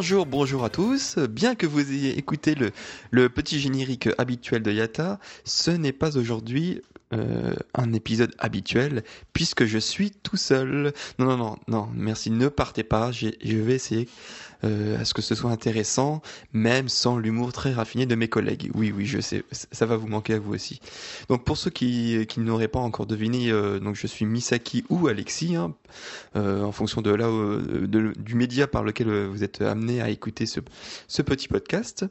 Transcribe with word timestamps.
Bonjour, 0.00 0.24
bonjour 0.24 0.64
à 0.64 0.70
tous. 0.70 1.18
Bien 1.18 1.54
que 1.54 1.66
vous 1.66 1.92
ayez 1.92 2.16
écouté 2.16 2.54
le, 2.54 2.70
le 3.10 3.28
petit 3.28 3.60
générique 3.60 4.08
habituel 4.16 4.62
de 4.62 4.72
Yata, 4.72 5.18
ce 5.44 5.70
n'est 5.70 5.92
pas 5.92 6.16
aujourd'hui 6.16 6.80
euh, 7.12 7.54
un 7.74 7.92
épisode 7.92 8.34
habituel 8.38 9.02
puisque 9.32 9.64
je 9.64 9.78
suis 9.78 10.10
tout 10.10 10.36
seul. 10.36 10.92
Non, 11.18 11.26
non, 11.26 11.36
non, 11.36 11.56
non, 11.68 11.88
merci, 11.94 12.30
ne 12.30 12.48
partez 12.48 12.84
pas, 12.84 13.10
je 13.12 13.56
vais 13.56 13.74
essayer 13.74 14.08
euh, 14.62 15.00
à 15.00 15.04
ce 15.06 15.14
que 15.14 15.22
ce 15.22 15.34
soit 15.34 15.50
intéressant, 15.50 16.20
même 16.52 16.88
sans 16.88 17.16
l'humour 17.16 17.52
très 17.52 17.72
raffiné 17.72 18.04
de 18.04 18.14
mes 18.14 18.28
collègues. 18.28 18.70
Oui, 18.74 18.92
oui, 18.94 19.06
je 19.06 19.18
sais, 19.18 19.42
ça 19.50 19.86
va 19.86 19.96
vous 19.96 20.06
manquer 20.06 20.34
à 20.34 20.38
vous 20.38 20.52
aussi. 20.52 20.80
Donc 21.28 21.44
pour 21.44 21.56
ceux 21.56 21.70
qui, 21.70 22.26
qui 22.28 22.40
n'auraient 22.40 22.68
pas 22.68 22.78
encore 22.78 23.06
deviné, 23.06 23.50
euh, 23.50 23.80
donc 23.80 23.96
je 23.96 24.06
suis 24.06 24.26
Misaki 24.26 24.84
ou 24.90 25.08
Alexis, 25.08 25.56
hein, 25.56 25.74
euh, 26.36 26.62
en 26.62 26.72
fonction 26.72 27.00
de 27.00 27.10
là 27.10 27.26
de, 27.26 28.12
du 28.18 28.34
média 28.34 28.66
par 28.66 28.84
lequel 28.84 29.26
vous 29.26 29.42
êtes 29.44 29.62
amené 29.62 30.02
à 30.02 30.10
écouter 30.10 30.44
ce, 30.44 30.60
ce 31.08 31.22
petit 31.22 31.48
podcast. 31.48 32.04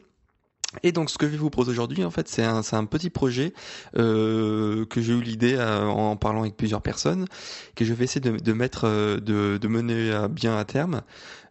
Et 0.83 0.91
donc 0.91 1.09
ce 1.09 1.17
que 1.17 1.25
je 1.25 1.31
vais 1.31 1.37
vous 1.37 1.49
proposer 1.49 1.71
aujourd'hui, 1.71 2.03
en 2.03 2.11
fait, 2.11 2.27
c'est 2.27 2.43
un, 2.43 2.85
petit 2.85 3.09
projet 3.09 3.53
euh, 3.97 4.85
que 4.85 5.01
j'ai 5.01 5.13
eu 5.13 5.21
l'idée 5.21 5.55
euh, 5.55 5.85
en 5.85 6.15
parlant 6.15 6.41
avec 6.41 6.55
plusieurs 6.57 6.81
personnes, 6.81 7.25
que 7.75 7.85
je 7.85 7.93
vais 7.93 8.03
essayer 8.03 8.21
de, 8.21 8.53
mettre, 8.53 8.85
euh, 8.85 9.19
de, 9.19 9.57
de, 9.57 9.67
mener 9.67 10.27
bien 10.29 10.57
à 10.57 10.65
terme. 10.65 11.01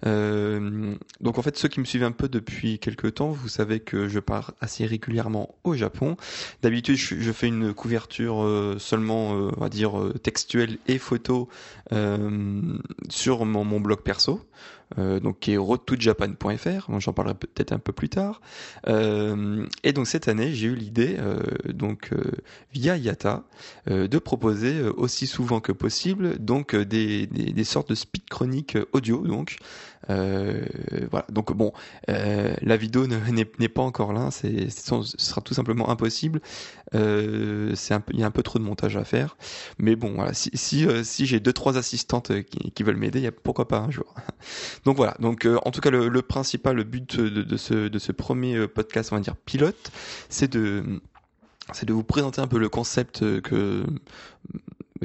Euh, 0.06 0.94
donc 1.20 1.38
en 1.38 1.42
fait, 1.42 1.56
ceux 1.56 1.68
qui 1.68 1.80
me 1.80 1.84
suivent 1.84 2.04
un 2.04 2.12
peu 2.12 2.28
depuis 2.28 2.78
quelques 2.78 3.14
temps, 3.14 3.30
vous 3.30 3.48
savez 3.48 3.80
que 3.80 4.08
je 4.08 4.20
pars 4.20 4.54
assez 4.60 4.86
régulièrement 4.86 5.56
au 5.64 5.74
Japon. 5.74 6.16
D'habitude, 6.62 6.96
je, 6.96 7.32
fais 7.32 7.48
une 7.48 7.74
couverture 7.74 8.42
euh, 8.42 8.76
seulement, 8.78 9.30
on 9.30 9.60
va 9.60 9.68
dire, 9.68 9.92
textuelle 10.22 10.78
et 10.86 10.98
photo 10.98 11.48
sur 13.08 13.44
mon, 13.44 13.80
blog 13.80 14.00
perso. 14.02 14.40
Euh, 14.96 15.20
donc 15.20 15.40
qui 15.40 15.52
est 15.52 15.56
roadtojapan.fr. 15.58 16.98
J'en 16.98 17.12
parlerai 17.12 17.34
peut-être 17.34 17.72
un 17.72 17.78
peu 17.78 17.92
plus 17.92 18.08
tard. 18.08 18.40
Euh, 18.86 19.66
et 19.84 19.92
donc 19.92 20.06
cette 20.06 20.28
année, 20.28 20.52
j'ai 20.52 20.68
eu 20.68 20.74
l'idée, 20.74 21.16
euh, 21.18 21.40
donc 21.68 22.10
euh, 22.12 22.22
via 22.72 22.96
Yata, 22.96 23.44
euh, 23.90 24.08
de 24.08 24.18
proposer 24.18 24.80
aussi 24.80 25.26
souvent 25.26 25.60
que 25.60 25.72
possible 25.72 26.38
donc 26.38 26.74
des, 26.74 27.26
des, 27.26 27.52
des 27.52 27.64
sortes 27.64 27.90
de 27.90 27.94
speed 27.94 28.30
chroniques 28.30 28.78
audio. 28.92 29.26
Donc 29.26 29.58
voilà. 30.06 31.26
Donc 31.30 31.52
bon, 31.52 31.72
la 32.06 32.76
vidéo 32.76 33.06
n'est 33.58 33.68
pas 33.68 33.82
encore 33.82 34.12
là. 34.12 34.30
C'est, 34.30 34.70
ce 34.70 35.02
sera 35.18 35.40
tout 35.40 35.54
simplement 35.54 35.90
impossible. 35.90 36.40
peu, 36.92 38.12
il 38.12 38.20
y 38.20 38.22
a 38.22 38.26
un 38.26 38.30
peu 38.30 38.42
trop 38.42 38.58
de 38.58 38.64
montage 38.64 38.96
à 38.96 39.04
faire. 39.04 39.36
Mais 39.78 39.96
bon, 39.96 40.14
voilà. 40.14 40.32
Si 40.34 40.50
si, 40.54 40.86
si 41.04 41.26
j'ai 41.26 41.40
deux 41.40 41.52
trois 41.52 41.78
assistantes 41.78 42.42
qui, 42.44 42.70
qui 42.70 42.82
veulent 42.82 42.96
m'aider, 42.96 43.20
y 43.20 43.26
a 43.26 43.32
pourquoi 43.32 43.68
pas 43.68 43.78
un 43.78 43.90
jour. 43.90 44.14
Donc 44.84 44.96
voilà, 44.96 45.16
donc 45.20 45.44
euh, 45.46 45.58
en 45.64 45.70
tout 45.70 45.80
cas 45.80 45.90
le, 45.90 46.08
le, 46.08 46.22
principal, 46.22 46.76
le 46.76 46.84
but 46.84 47.18
de, 47.20 47.42
de, 47.42 47.56
ce, 47.56 47.88
de 47.88 47.98
ce 47.98 48.12
premier 48.12 48.56
euh, 48.56 48.68
podcast, 48.68 49.12
on 49.12 49.16
va 49.16 49.22
dire 49.22 49.36
pilote, 49.36 49.90
c'est 50.28 50.50
de 50.50 51.00
c'est 51.72 51.84
de 51.84 51.92
vous 51.92 52.02
présenter 52.02 52.40
un 52.40 52.46
peu 52.46 52.58
le 52.58 52.70
concept 52.70 53.20
que 53.42 53.84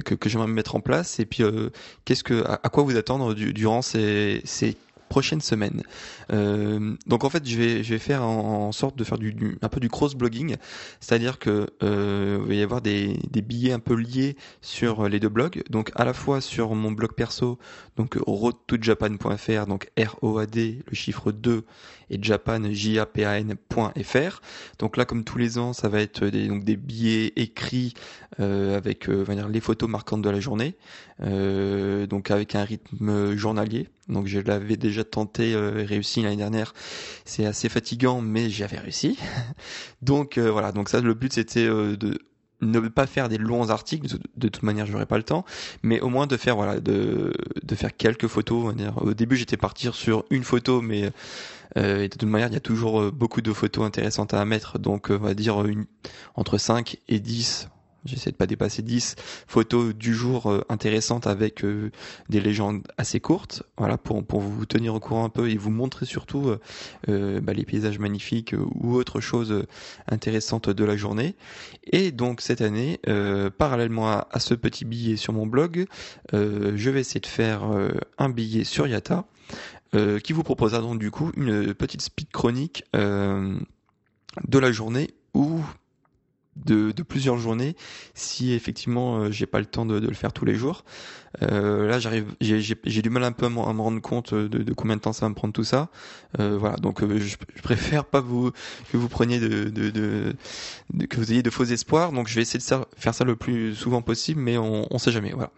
que, 0.02 0.16
que 0.16 0.30
j'aimerais 0.30 0.48
mettre 0.48 0.76
en 0.76 0.82
place. 0.82 1.20
Et 1.20 1.26
puis 1.26 1.44
euh, 1.44 1.70
qu'est-ce 2.06 2.24
que 2.24 2.44
à, 2.48 2.70
quoi 2.70 2.84
vous 2.84 2.98
attendre 2.98 3.34
du, 3.34 3.54
durant 3.54 3.82
ces, 3.82 4.42
ces 4.46 4.78
prochaines 5.14 5.42
semaines. 5.42 5.84
Euh, 6.32 6.96
donc 7.06 7.24
en 7.24 7.30
fait, 7.30 7.48
je 7.48 7.56
vais, 7.56 8.00
faire 8.00 8.24
en, 8.24 8.72
sorte 8.72 8.98
de 8.98 9.04
faire 9.04 9.20
du, 9.20 9.60
un 9.62 9.70
peu 9.70 9.80
du 9.80 9.88
cross-blogging, 9.88 10.56
c'est-à-dire 11.02 11.38
que 11.38 11.68
euh, 11.84 12.40
va 12.48 12.54
y 12.56 12.64
avoir 12.64 12.82
des, 12.82 13.20
billets 13.32 13.74
un 13.74 13.80
peu 13.80 13.94
liés 13.94 14.36
sur 14.62 15.08
les 15.08 15.20
deux 15.20 15.30
blogs, 15.30 15.62
donc 15.70 15.92
à 15.94 16.04
la 16.04 16.14
fois 16.14 16.42
sur 16.42 16.74
mon 16.74 16.92
blog 16.92 17.14
perso, 17.14 17.60
donc 17.96 18.18
roadtojapan.fr, 18.26 19.68
donc 19.68 19.92
R-O-A-D, 20.00 20.80
le 20.88 20.96
chiffre 20.96 21.32
2, 21.32 21.64
et 22.10 22.18
japan, 22.22 22.62
J-A-P-A-N.fr. 22.72 24.42
Donc 24.80 24.98
là, 24.98 25.06
comme 25.06 25.24
tous 25.24 25.38
les 25.38 25.58
ans, 25.60 25.74
ça 25.74 25.90
va 25.90 26.02
être 26.02 26.26
des, 26.26 26.48
donc 26.48 26.64
des 26.64 26.76
billets 26.76 27.34
écrits 27.36 27.94
euh, 28.40 28.76
avec 28.76 29.10
euh, 29.10 29.26
les 29.50 29.62
photos 29.62 29.90
marquantes 29.90 30.24
de 30.24 30.30
la 30.30 30.40
journée, 30.40 30.76
donc 31.20 32.32
avec 32.32 32.56
un 32.56 32.64
rythme 32.64 33.36
journalier. 33.36 33.90
Donc 34.10 34.28
je 34.28 34.40
l'avais 34.40 34.76
déjà 34.76 35.03
tenté 35.04 35.54
euh, 35.54 35.84
réussi 35.88 36.22
l'année 36.22 36.38
dernière. 36.38 36.74
C'est 37.26 37.46
assez 37.46 37.70
fatigant, 37.70 38.22
mais 38.22 38.50
j'avais 38.50 38.78
réussi. 38.78 39.18
donc 40.02 40.38
euh, 40.38 40.52
voilà, 40.52 40.72
donc 40.72 40.90
ça, 40.90 41.02
le 41.02 41.14
but 41.14 41.34
c'était 41.34 41.66
de 41.66 42.20
ne 42.62 42.80
pas 42.88 43.08
faire 43.08 43.30
des 43.30 43.38
longs 43.38 43.70
articles. 43.70 44.08
De, 44.38 44.48
toute 44.48 44.64
manière 44.64 44.86
j'aurais 44.86 45.06
pas 45.06 45.18
le 45.18 45.24
temps. 45.24 45.46
Mais 45.84 46.00
au 46.00 46.10
moins 46.10 46.28
de 46.28 46.38
faire 46.38 46.56
voilà 46.56 46.80
de, 46.80 47.34
de 47.62 47.76
faire 47.76 47.96
quelques 47.96 48.28
photos 48.28 48.74
au 49.02 49.14
début 49.14 49.36
j'étais 49.36 49.58
parti 49.58 49.90
sur 49.92 50.24
une 50.30 50.44
photo 50.44 50.82
mais 50.82 51.12
euh, 51.76 52.04
de 52.04 52.08
toute 52.08 52.24
manière 52.24 52.48
il 52.48 52.54
y 52.54 52.58
a 52.58 52.62
toujours 52.62 53.12
beaucoup 53.12 53.42
de 53.42 53.52
photos 53.52 53.86
intéressantes 53.86 54.34
à 54.34 54.44
mettre. 54.46 54.80
Donc 54.80 55.08
on 55.10 55.18
va 55.18 55.34
dire 55.34 55.66
une, 55.66 55.86
entre 56.36 56.58
5 56.58 56.98
et 57.10 57.20
10 57.20 57.70
J'essaie 58.06 58.32
de 58.32 58.36
pas 58.36 58.48
dépasser 58.48 58.82
10 58.82 59.16
photos 59.48 59.96
du 59.96 60.14
jour 60.14 60.52
euh, 60.52 60.66
intéressantes 60.68 61.26
avec 61.26 61.64
euh, 61.64 61.90
des 62.28 62.42
légendes 62.42 62.86
assez 62.98 63.22
courtes, 63.22 63.64
voilà, 63.78 63.98
pour, 63.98 64.26
pour 64.26 64.42
vous 64.42 64.66
tenir 64.66 64.94
au 64.94 65.00
courant 65.00 65.24
un 65.24 65.30
peu 65.30 65.50
et 65.50 65.56
vous 65.56 65.72
montrer 65.72 66.06
surtout 66.06 66.54
euh, 67.08 67.40
bah, 67.40 67.54
les 67.54 67.64
paysages 67.64 68.00
magnifiques 68.00 68.56
ou 68.76 68.96
autre 68.96 69.22
chose 69.22 69.66
intéressante 70.08 70.70
de 70.70 70.84
la 70.84 70.98
journée. 70.98 71.36
Et 71.86 72.12
donc 72.12 72.42
cette 72.42 72.62
année, 72.62 73.00
parallèlement 73.58 74.10
à, 74.10 74.28
à, 74.32 74.40
ce 74.40 74.54
petit 74.54 74.86
billet 74.86 75.16
sur 75.16 75.34
mon 75.34 75.46
blog, 75.46 75.86
je 76.32 76.90
vais 76.90 77.00
essayer 77.00 77.22
de 77.22 77.28
faire 77.28 77.64
un 78.18 78.30
billet 78.30 78.64
sur 78.64 78.88
Yata 78.88 79.26
qui 80.24 80.34
vous 80.34 80.44
proposera 80.44 80.82
donc 80.82 81.00
du 81.00 81.12
coup 81.12 81.32
une 81.36 81.74
petite 81.74 82.02
speed 82.02 82.30
chronique 82.32 82.84
de 82.94 84.60
la 84.60 84.72
journée 84.72 85.14
où 85.34 85.60
de, 86.56 86.92
plusieurs 87.04 87.38
journées 87.38 87.76
si 88.14 88.54
effectivement 88.54 89.18
euh, 89.18 89.32
j'ai 89.32 89.46
pas 89.46 89.60
le 89.60 89.66
temps 89.66 89.86
de, 89.86 90.00
le 90.00 90.14
faire 90.14 90.34
tous 90.34 90.46
les 90.46 90.56
jours. 90.56 90.84
Euh, 91.42 91.88
là, 91.88 92.00
j'arrive, 92.00 92.36
j'ai 92.42 93.02
du 93.02 93.10
mal 93.10 93.24
un 93.24 93.32
peu 93.32 93.46
à 93.46 93.50
me 93.50 93.60
rendre 93.60 94.02
compte 94.02 94.34
de, 94.34 94.48
de, 94.48 94.74
combien 94.74 94.96
de 94.96 95.02
temps 95.02 95.14
ça 95.14 95.26
va 95.26 95.30
me 95.30 95.36
prendre 95.36 95.54
tout 95.54 95.64
ça. 95.64 95.90
Euh, 96.40 96.58
voilà, 96.58 96.78
donc 96.78 97.02
euh, 97.02 97.20
je, 97.20 97.36
je, 97.56 97.62
préfère 97.62 98.06
pas 98.06 98.22
vous 98.22 98.52
que 98.92 98.98
vous 98.98 99.10
preniez 99.10 99.40
de, 99.40 99.70
de, 99.70 100.36
que 101.08 101.18
vous 101.18 101.32
ayez 101.32 101.44
de 101.44 101.50
faux 101.50 101.64
espoirs. 101.64 102.12
Donc 102.12 102.28
je 102.28 102.36
vais 102.36 102.42
essayer 102.42 102.60
de 102.60 102.86
faire 102.98 103.16
ça 103.16 103.24
le 103.24 103.36
plus 103.36 103.76
souvent 103.76 104.02
possible, 104.02 104.42
mais 104.42 104.58
on, 104.58 104.88
on 104.94 104.98
sait 104.98 105.12
jamais. 105.12 105.32
Voilà. 105.32 105.52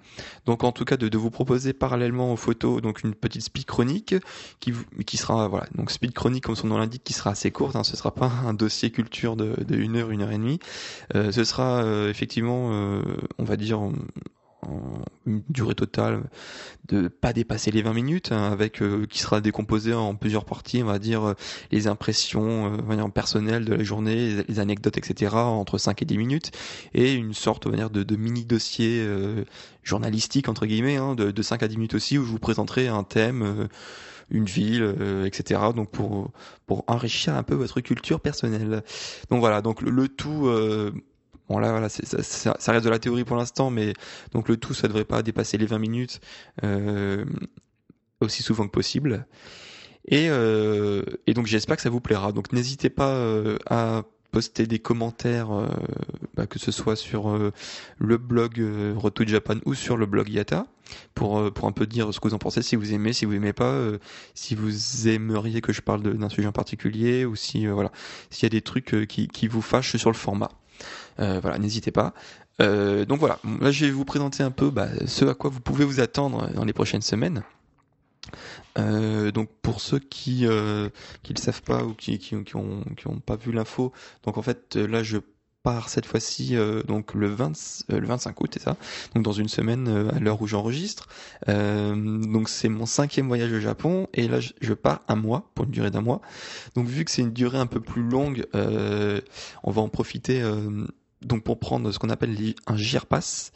Donc 0.45 0.63
en 0.63 0.72
tout 0.72 0.85
cas 0.85 0.97
de, 0.97 1.17
vous 1.17 1.31
proposer 1.31 1.73
parallèlement 1.73 2.33
aux 2.33 2.37
photos 2.37 2.81
donc 2.81 3.03
une 3.03 3.16
petite 3.16 3.41
speed 3.41 3.66
chronique 3.66 4.16
qui 4.59 4.73
qui 5.05 5.16
sera 5.16 5.47
voilà 5.47 5.66
donc 5.75 5.91
speed 5.91 6.13
chronique 6.13 6.43
comme 6.43 6.55
son 6.55 6.67
nom 6.67 6.78
l'indique 6.78 7.03
qui 7.03 7.13
sera 7.13 7.31
assez 7.31 7.51
courte. 7.51 7.75
Hein, 7.75 7.83
ce 7.83 7.95
sera 7.95 8.13
pas 8.13 8.31
un 8.45 8.53
dossier 8.53 8.91
culture 8.91 9.35
de, 9.35 9.55
de 9.63 9.75
une 9.75 9.95
heure, 9.95 10.11
une 10.11 10.21
heure 10.21 10.31
et 10.31 10.37
demie. 10.37 10.59
Euh, 11.16 11.31
ce 11.31 11.43
sera 11.43 11.83
euh, 11.83 12.09
effectivement, 12.09 12.69
euh, 12.71 13.01
on 13.37 13.43
va 13.43 13.57
dire, 13.57 13.81
une 15.26 15.41
durée 15.50 15.76
totale 15.76 16.23
de 16.88 17.08
pas 17.08 17.34
dépasser 17.34 17.72
les 17.72 17.82
20 17.82 17.94
minutes, 17.94 18.32
hein, 18.32 18.52
avec 18.52 18.82
qui 19.09 19.20
sera 19.20 19.41
décomposé 19.41 19.94
en 19.94 20.16
plusieurs 20.16 20.46
parties, 20.46 20.84
on 20.84 20.88
va 20.88 21.00
dire 21.00 21.35
les 21.72 21.88
impressions 21.88 22.73
euh, 22.73 23.09
personnelles 23.09 23.66
de 23.66 23.73
la 23.73 23.84
journée, 23.84 24.44
les 24.47 24.59
anecdotes, 24.59 24.97
etc. 24.97 25.35
entre 25.35 25.78
5 25.78 26.02
et 26.02 26.06
10 26.06 26.17
minutes, 26.17 26.52
et 26.94 27.14
une 27.14 27.34
sorte 27.34 27.66
on 27.66 27.72
de, 27.72 28.03
de 28.03 28.16
mini 28.16 28.46
dossier 28.46 29.06
journalistique 29.84 30.50
entre 30.50 30.66
guillemets, 30.66 30.97
hein, 30.97 31.16
de, 31.16 31.32
de, 31.32 31.41
5 31.41 31.64
à 31.64 31.67
10 31.67 31.78
minutes 31.78 31.96
aussi, 31.96 32.17
où 32.17 32.26
je 32.26 32.32
vous 32.32 32.40
présenterai 32.40 32.88
un 32.88 33.03
thème 33.03 33.67
une 34.29 34.46
ville, 34.46 34.84
euh, 34.84 35.26
etc. 35.26 35.62
Donc 35.76 35.91
pour 35.91 36.32
pour 36.66 36.84
enrichir 36.88 37.35
un 37.35 37.44
peu 37.44 37.56
votre 37.56 37.82
culture 37.82 38.20
personnelle. 38.20 38.84
Donc 39.29 39.40
voilà, 39.40 39.62
donc 39.62 39.82
le, 39.82 39.91
le 39.91 40.08
tout. 40.08 40.47
Euh, 40.47 40.91
Bon 41.47 41.59
là, 41.59 41.69
voilà, 41.71 41.89
ça, 41.89 42.71
reste 42.71 42.85
de 42.85 42.89
la 42.89 42.97
théorie 42.97 43.23
pour 43.23 43.37
l'instant, 43.37 43.69
mais 43.69 43.93
donc 44.31 44.49
le 44.49 44.57
tout, 44.57 44.73
ça 44.73 44.87
devrait 44.87 45.05
pas 45.05 45.21
dépasser 45.21 45.57
les 45.57 45.67
20 45.67 45.77
minutes 45.77 46.19
euh, 46.63 47.23
aussi 48.19 48.41
souvent 48.41 48.65
que 48.65 48.71
possible. 48.71 49.27
Et, 50.07 50.25
et 50.25 51.33
donc 51.33 51.47
j'espère 51.47 51.75
que 51.75 51.81
ça 51.81 51.89
vous 51.89 52.01
plaira. 52.01 52.31
Donc 52.31 52.51
n'hésitez 52.51 52.89
pas 52.89 53.19
à 53.67 54.03
poster 54.31 54.67
des 54.67 54.79
commentaires, 54.79 55.49
bah, 56.35 56.45
que 56.45 56.59
ce 56.59 56.71
soit 56.71 56.95
sur 56.95 57.35
le 57.97 58.17
blog 58.17 58.59
euh, 58.59 59.25
Japan 59.25 59.55
ou 59.65 59.73
sur 59.73 59.97
le 59.97 60.05
blog 60.05 60.29
Yata, 60.29 60.67
pour, 61.15 61.51
pour 61.53 61.67
un 61.67 61.71
peu 61.71 61.87
dire 61.87 62.13
ce 62.13 62.19
que 62.19 62.27
vous 62.27 62.35
en 62.35 62.39
pensez, 62.39 62.61
si 62.61 62.75
vous 62.75 62.93
aimez, 62.93 63.13
si 63.13 63.25
vous 63.25 63.33
aimez 63.33 63.53
pas, 63.53 63.79
si 64.35 64.53
vous 64.53 65.07
aimeriez 65.07 65.61
que 65.61 65.73
je 65.73 65.81
parle 65.81 66.01
d'un 66.01 66.29
sujet 66.29 66.47
en 66.47 66.51
particulier, 66.51 67.25
ou 67.25 67.35
si 67.35 67.65
voilà, 67.65 67.91
s'il 68.29 68.43
y 68.43 68.45
a 68.45 68.49
des 68.49 68.61
trucs 68.61 69.07
qui 69.07 69.47
vous 69.47 69.61
fâchent 69.61 69.97
sur 69.97 70.11
le 70.11 70.17
format. 70.17 70.51
Voilà, 71.17 71.58
n'hésitez 71.58 71.91
pas. 71.91 72.14
Euh, 72.62 73.06
donc 73.06 73.20
voilà, 73.20 73.40
là 73.62 73.72
je 73.72 73.85
vais 73.85 73.91
vous 73.91 74.06
présenter 74.06 74.44
un 74.44 74.52
peu 74.52 74.70
bah, 74.70 74.88
ce 75.06 75.26
à 75.26 75.34
quoi 75.34 75.50
vous 75.50 75.59
pouvez 75.59 75.85
vous 75.85 76.00
attendre 76.00 76.50
dans 76.53 76.64
les 76.64 76.73
prochaines 76.73 77.02
semaines. 77.02 77.44
Euh, 78.78 79.32
donc 79.32 79.50
pour 79.62 79.82
ceux 79.82 80.00
qui 80.00 80.46
euh, 80.47 80.90
qui 81.23 81.34
le 81.34 81.40
savent 81.40 81.62
pas 81.62 81.84
ou 81.84 81.94
qui 81.94 82.17
qui, 82.17 82.44
qui 82.44 82.56
ont 82.56 82.84
qui 82.97 83.08
ont 83.08 83.20
pas 83.20 83.35
vu 83.35 83.52
l'info, 83.52 83.91
donc 84.23 84.38
en 84.38 84.41
fait 84.41 84.76
là 84.76 85.03
je 85.03 85.17
pars 85.64 85.90
cette 85.90 86.06
fois-ci 86.06 86.56
euh, 86.56 86.84
donc 86.84 87.14
le 87.14 87.28
20 87.28 87.85
le 87.90 88.06
25 88.06 88.41
août 88.41 88.52
c'est 88.53 88.62
ça? 88.64 88.78
Donc 89.14 89.23
dans 89.23 89.32
une 89.32 89.47
semaine 89.47 89.88
à 90.14 90.20
l'heure 90.20 90.41
où 90.41 90.47
j'enregistre 90.47 91.08
donc 91.47 92.50
c'est 92.50 92.70
mon 92.70 92.85
cinquième 92.85 93.28
voyage 93.28 93.52
au 93.52 93.59
Japon 93.59 94.08
et 94.14 94.28
là 94.28 94.40
je, 94.40 94.53
je 94.62 94.73
pars 94.73 95.02
un 95.08 95.16
mois 95.16 95.52
pour 95.56 95.66
une 95.66 95.72
durée 95.72 95.91
d'un 95.91 96.02
mois 96.02 96.22
donc 96.76 96.88
vu 96.88 97.06
que 97.06 97.12
c'est 97.12 97.22
une 97.22 97.34
durée 97.34 97.59
un 97.59 97.67
peu 97.67 97.79
plus 97.79 98.03
longue 98.03 98.46
on 98.53 99.72
va 99.72 99.82
en 99.82 99.90
profiter 99.90 100.44
donc 101.25 101.43
pour 101.43 101.59
prendre 101.59 101.91
ce 101.91 101.99
qu'on 101.99 102.09
appelle 102.09 102.35
un 102.67 102.77
GIRPAS, 102.77 103.51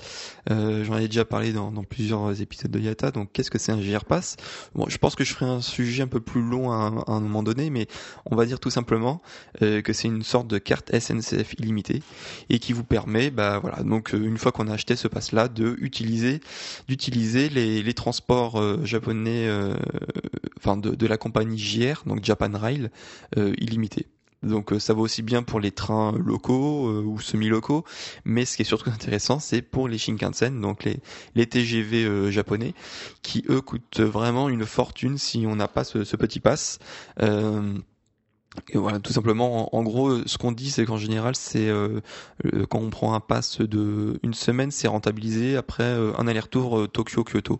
euh, 0.49 0.83
j'en 0.83 0.97
ai 0.97 1.07
déjà 1.07 1.25
parlé 1.25 1.53
dans, 1.53 1.71
plusieurs 1.83 2.41
épisodes 2.41 2.71
de 2.71 2.79
Yata, 2.79 3.11
donc 3.11 3.31
qu'est-ce 3.31 3.51
que 3.51 3.57
c'est 3.57 3.71
un 3.71 3.81
GIRPAS 3.81 4.35
Bon, 4.75 4.87
je 4.89 4.97
pense 4.97 5.15
que 5.15 5.23
je 5.23 5.33
ferai 5.33 5.45
un 5.45 5.61
sujet 5.61 6.03
un 6.03 6.07
peu 6.07 6.19
plus 6.19 6.41
long 6.41 6.71
à, 6.71 7.03
un 7.07 7.19
moment 7.19 7.43
donné, 7.43 7.69
mais 7.69 7.87
on 8.25 8.35
va 8.35 8.45
dire 8.45 8.59
tout 8.59 8.69
simplement 8.69 9.21
euh, 9.61 9.81
que 9.81 9.93
c'est 9.93 10.07
une 10.07 10.23
sorte 10.23 10.47
de 10.47 10.57
carte 10.57 10.91
SNCF 10.97 11.53
illimitée 11.59 12.01
et 12.49 12.59
qui 12.59 12.73
vous 12.73 12.83
permet, 12.83 13.29
bah 13.31 13.59
voilà, 13.59 13.83
donc 13.83 14.13
euh, 14.13 14.17
une 14.17 14.37
fois 14.37 14.51
qu'on 14.51 14.67
a 14.67 14.73
acheté 14.73 14.95
ce 14.95 15.07
pass-là, 15.07 15.47
de 15.47 15.75
utiliser, 15.79 16.41
d'utiliser 16.87 17.49
les, 17.49 17.93
transports 17.93 18.61
euh, 18.61 18.85
japonais, 18.85 19.49
enfin 20.57 20.77
de, 20.77 20.91
de, 20.91 21.07
la 21.07 21.17
compagnie 21.17 21.57
JR, 21.57 22.03
donc 22.05 22.23
Japan 22.23 22.51
Rail, 22.53 22.89
illimité. 23.35 24.07
Donc 24.43 24.71
euh, 24.71 24.79
ça 24.79 24.93
vaut 24.93 25.03
aussi 25.03 25.21
bien 25.21 25.43
pour 25.43 25.59
les 25.59 25.71
trains 25.71 26.13
locaux 26.13 26.87
euh, 26.87 27.03
ou 27.03 27.19
semi-locaux, 27.19 27.83
mais 28.23 28.45
ce 28.45 28.55
qui 28.55 28.61
est 28.61 28.65
surtout 28.65 28.89
intéressant, 28.93 29.39
c'est 29.39 29.61
pour 29.61 29.87
les 29.87 29.97
Shinkansen, 29.97 30.61
donc 30.61 30.83
les, 30.85 30.99
les 31.35 31.45
TGV 31.45 32.05
euh, 32.05 32.31
japonais, 32.31 32.73
qui 33.21 33.43
eux 33.49 33.61
coûtent 33.61 33.99
vraiment 33.99 34.49
une 34.49 34.65
fortune 34.65 35.17
si 35.17 35.45
on 35.47 35.55
n'a 35.55 35.67
pas 35.67 35.83
ce, 35.83 36.03
ce, 36.03 36.15
petit 36.15 36.39
pass. 36.39 36.79
Voilà, 38.73 38.99
tout 38.99 39.13
simplement, 39.13 39.75
en, 39.75 39.83
gros, 39.83 40.25
ce 40.25 40.37
qu'on 40.37 40.51
dit, 40.51 40.71
c'est 40.71 40.85
qu'en 40.85 40.97
général, 40.97 41.35
c'est 41.35 41.69
euh, 41.69 42.01
quand 42.69 42.79
on 42.79 42.89
prend 42.89 43.13
un 43.13 43.19
pass 43.19 43.61
de 43.61 44.19
une 44.23 44.33
semaine, 44.33 44.71
c'est 44.71 44.87
rentabilisé 44.87 45.55
après 45.55 45.83
euh, 45.83 46.13
un 46.17 46.27
aller-retour 46.27 46.79
euh, 46.79 46.87
Tokyo-Kyoto. 46.87 47.59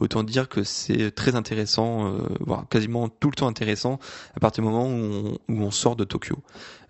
Autant 0.00 0.24
dire 0.24 0.48
que 0.48 0.64
c'est 0.64 1.12
très 1.12 1.36
intéressant, 1.36 2.18
voire 2.40 2.68
quasiment 2.68 3.08
tout 3.08 3.28
le 3.30 3.34
temps 3.34 3.46
intéressant, 3.46 3.98
à 4.34 4.40
partir 4.40 4.62
du 4.62 4.70
moment 4.70 4.88
où 4.88 5.38
on, 5.48 5.70
sort 5.70 5.96
de 5.96 6.04
Tokyo. 6.04 6.38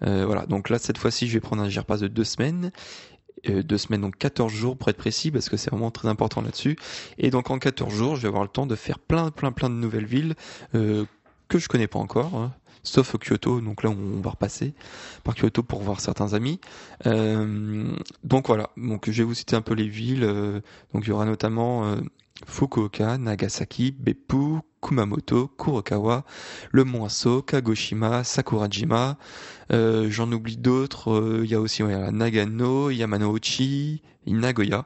voilà, 0.00 0.46
donc 0.46 0.68
là, 0.68 0.78
cette 0.78 0.98
fois-ci, 0.98 1.28
je 1.28 1.34
vais 1.34 1.40
prendre 1.40 1.62
un 1.62 1.68
GR-Pass 1.68 2.00
de 2.00 2.08
deux 2.08 2.24
semaines 2.24 2.70
deux 3.46 3.76
semaines, 3.76 4.00
donc 4.00 4.16
14 4.16 4.50
jours 4.50 4.78
pour 4.78 4.88
être 4.88 4.96
précis, 4.96 5.30
parce 5.30 5.50
que 5.50 5.58
c'est 5.58 5.68
vraiment 5.68 5.90
très 5.90 6.08
important 6.08 6.40
là-dessus. 6.40 6.78
Et 7.18 7.28
donc 7.28 7.50
en 7.50 7.58
14 7.58 7.92
jours, 7.92 8.16
je 8.16 8.22
vais 8.22 8.28
avoir 8.28 8.42
le 8.42 8.48
temps 8.48 8.64
de 8.64 8.74
faire 8.74 8.98
plein, 8.98 9.30
plein, 9.30 9.52
plein 9.52 9.68
de 9.68 9.74
nouvelles 9.74 10.06
villes 10.06 10.34
que 10.72 11.58
je 11.58 11.68
connais 11.68 11.88
pas 11.88 11.98
encore. 11.98 12.34
Hein 12.34 12.54
sauf 12.84 13.16
Kyoto. 13.18 13.60
Donc 13.60 13.82
là, 13.82 13.90
on 13.90 14.20
va 14.20 14.30
repasser 14.30 14.74
par 15.24 15.34
Kyoto 15.34 15.62
pour 15.62 15.82
voir 15.82 16.00
certains 16.00 16.34
amis. 16.34 16.60
Euh, 17.06 17.96
donc 18.22 18.46
voilà. 18.46 18.70
Donc 18.76 19.10
je 19.10 19.22
vais 19.22 19.24
vous 19.24 19.34
citer 19.34 19.56
un 19.56 19.62
peu 19.62 19.74
les 19.74 19.88
villes. 19.88 20.24
Euh, 20.24 20.60
donc 20.92 21.04
il 21.04 21.08
y 21.08 21.12
aura 21.12 21.24
notamment 21.24 21.86
euh, 21.86 21.96
Fukuoka, 22.46 23.18
Nagasaki, 23.18 23.92
Beppu, 23.98 24.60
Kumamoto, 24.80 25.48
Kurokawa, 25.58 26.24
le 26.70 26.84
Mont 26.84 27.08
Kagoshima, 27.46 28.22
Sakurajima. 28.22 29.16
J'en 29.70 30.30
oublie 30.30 30.56
d'autres. 30.56 31.40
Il 31.42 31.50
y 31.50 31.54
a 31.54 31.60
aussi 31.60 31.82
Nagano, 31.82 32.90
Yamanouchi, 32.90 34.02
Nagoya. 34.26 34.84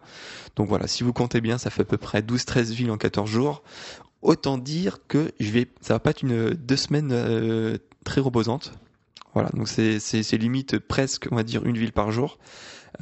Donc 0.56 0.68
voilà, 0.68 0.86
si 0.86 1.04
vous 1.04 1.12
comptez 1.12 1.40
bien, 1.40 1.58
ça 1.58 1.70
fait 1.70 1.82
à 1.82 1.84
peu 1.84 1.96
près 1.96 2.20
12-13 2.20 2.72
villes 2.72 2.90
en 2.90 2.96
14 2.96 3.28
jours. 3.28 3.62
Autant 4.20 4.58
dire 4.58 4.98
que 5.06 5.30
je 5.38 5.50
vais, 5.50 5.68
ça 5.80 5.94
va 5.94 6.00
pas 6.00 6.10
être 6.10 6.22
une 6.22 6.50
deux 6.50 6.76
semaines 6.76 7.10
euh, 7.12 7.78
très 8.04 8.20
reposante. 8.20 8.72
Voilà, 9.34 9.50
donc 9.50 9.68
c'est 9.68 10.00
c'est 10.00 10.38
limite 10.38 10.78
presque, 10.78 11.28
on 11.30 11.36
va 11.36 11.42
dire, 11.42 11.64
une 11.64 11.76
ville 11.76 11.92
par 11.92 12.10
jour. 12.10 12.38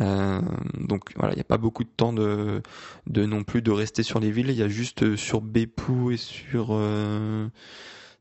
Euh, 0.00 0.40
donc 0.78 1.12
voilà, 1.16 1.32
il 1.32 1.36
n'y 1.36 1.40
a 1.40 1.44
pas 1.44 1.58
beaucoup 1.58 1.84
de 1.84 1.88
temps 1.88 2.12
de, 2.12 2.62
de 3.06 3.24
non 3.24 3.44
plus 3.44 3.62
de 3.62 3.70
rester 3.70 4.02
sur 4.02 4.20
les 4.20 4.30
villes. 4.30 4.50
Il 4.50 4.56
y 4.56 4.62
a 4.62 4.68
juste 4.68 5.16
sur 5.16 5.40
Beppu 5.40 6.14
et 6.14 6.16
sur 6.16 6.68
euh, 6.70 7.48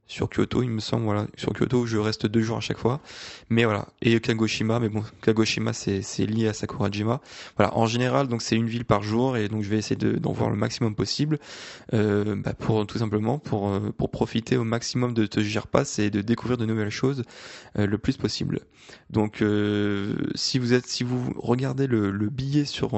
sur 0.07 0.30
Kyoto, 0.30 0.62
il 0.62 0.69
me 0.69 0.80
semble, 0.80 1.06
voilà, 1.06 1.28
sur 1.36 1.54
Kyoto, 1.54 1.86
je 1.86 1.98
reste 1.98 2.28
deux 2.28 2.42
jours 2.42 2.57
à 2.57 2.62
chaque 2.62 2.78
fois. 2.78 3.02
Mais 3.50 3.66
voilà, 3.66 3.88
et 4.02 4.19
Kagoshima, 4.19 4.80
mais 4.80 4.90
bon, 4.90 5.04
Kagoshima, 5.22 5.74
c'est, 5.74 6.02
c'est 6.02 6.25
lié 6.25 6.48
à 6.48 6.54
Sakurajima. 6.54 7.22
Voilà, 7.57 7.75
en 7.75 7.88
général, 7.88 8.28
donc 8.28 8.42
c'est 8.42 8.56
une 8.56 8.68
ville 8.68 8.86
par 8.86 9.02
jour, 9.02 9.36
et 9.38 9.48
donc 9.48 9.63
je 9.63 9.69
vais 9.69 9.78
essayer 9.78 9.96
de, 9.96 10.13
d'en 10.13 10.31
voir 10.31 10.50
le 10.50 10.56
maximum 10.56 10.96
possible, 10.96 11.40
euh, 11.94 12.36
bah 12.36 12.54
pour 12.54 12.86
tout 12.86 12.98
simplement 13.00 13.40
pour 13.40 13.69
euh, 13.69 13.92
pour 13.98 14.12
profiter 14.12 14.57
au 14.57 14.63
maximum 14.63 15.13
de 15.13 15.28
ce 15.31 15.40
GIRPAS 15.40 15.96
et 16.00 16.10
de 16.10 16.22
découvrir 16.22 16.58
de 16.58 16.66
nouvelles 16.66 16.90
choses 16.90 17.24
euh, 17.80 17.88
le 17.88 17.98
plus 17.98 18.18
possible. 18.18 18.60
Donc, 19.10 19.42
euh, 19.42 20.16
si 20.36 20.60
vous 20.60 20.74
êtes, 20.74 20.86
si 20.86 21.04
vous 21.04 21.34
regardez 21.38 21.88
le, 21.88 22.12
le 22.12 22.30
billet 22.30 22.66
sur 22.66 22.92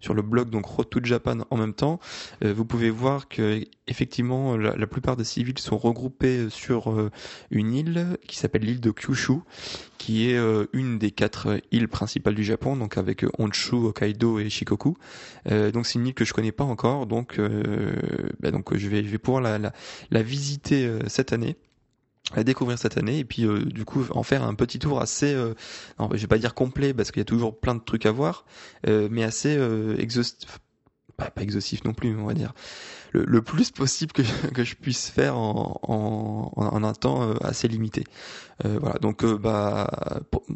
sur 0.00 0.14
le 0.14 0.22
blog 0.22 0.48
donc 0.48 0.64
Road 0.64 0.88
to 0.88 1.00
Japan 1.02 1.40
en 1.50 1.56
même 1.56 1.74
temps, 1.74 2.00
vous 2.42 2.64
pouvez 2.64 2.90
voir 2.90 3.28
que 3.28 3.62
effectivement 3.86 4.56
la, 4.56 4.76
la 4.76 4.86
plupart 4.86 5.16
des 5.16 5.24
civils 5.24 5.58
sont 5.58 5.76
regroupés 5.76 6.29
sur 6.50 6.90
euh, 6.90 7.10
une 7.50 7.72
île 7.72 8.18
qui 8.26 8.36
s'appelle 8.36 8.62
l'île 8.62 8.80
de 8.80 8.90
Kyushu, 8.90 9.40
qui 9.98 10.30
est 10.30 10.36
euh, 10.36 10.66
une 10.72 10.98
des 10.98 11.10
quatre 11.10 11.60
îles 11.70 11.88
principales 11.88 12.34
du 12.34 12.44
Japon, 12.44 12.76
donc 12.76 12.98
avec 12.98 13.24
euh, 13.24 13.30
Honshu, 13.38 13.76
Hokkaido 13.76 14.38
et 14.38 14.48
Shikoku. 14.48 14.96
donc 15.46 15.86
c'est 15.86 15.98
une 15.98 16.06
île 16.06 16.14
que 16.14 16.24
je 16.24 16.32
connais 16.32 16.52
pas 16.52 16.64
encore, 16.64 17.06
donc 17.06 17.40
bah, 18.40 18.50
donc 18.50 18.76
je 18.76 18.88
vais 18.88 19.18
pouvoir 19.18 19.42
la, 19.42 19.58
la, 19.58 19.72
la 20.10 20.22
visiter 20.22 20.90
cette 21.06 21.32
année 21.32 21.56
à 22.32 22.44
découvrir 22.44 22.78
cette 22.78 22.96
année 22.96 23.18
et 23.18 23.24
puis 23.24 23.46
du 23.66 23.84
coup 23.84 24.04
en 24.10 24.22
faire 24.22 24.44
un 24.44 24.54
petit 24.54 24.78
tour 24.78 25.00
assez 25.00 25.32
euh, 25.34 25.54
non, 25.98 26.10
je 26.12 26.18
vais 26.18 26.26
pas 26.26 26.38
dire 26.38 26.54
complet 26.54 26.94
parce 26.94 27.10
qu'il 27.10 27.20
y 27.20 27.22
a 27.22 27.24
toujours 27.24 27.58
plein 27.58 27.74
de 27.74 27.80
trucs 27.80 28.06
à 28.06 28.12
voir 28.12 28.44
mais 28.86 29.24
assez 29.24 29.58
exhaustif 29.98 30.60
pas, 31.20 31.30
pas 31.30 31.42
exhaustif 31.42 31.84
non 31.84 31.92
plus 31.92 32.16
on 32.16 32.26
va 32.26 32.34
dire. 32.34 32.52
Le, 33.12 33.42
plus 33.42 33.70
possible 33.70 34.12
que, 34.12 34.22
que 34.54 34.64
je 34.64 34.74
puisse 34.76 35.10
faire 35.10 35.36
en, 35.36 35.80
en, 35.82 36.52
en 36.56 36.84
un 36.84 36.92
temps 36.92 37.22
euh, 37.22 37.34
assez 37.42 37.66
limité. 37.68 38.04
Euh, 38.64 38.78
voilà, 38.80 38.98
donc 38.98 39.24
euh, 39.24 39.36
bah, 39.38 39.90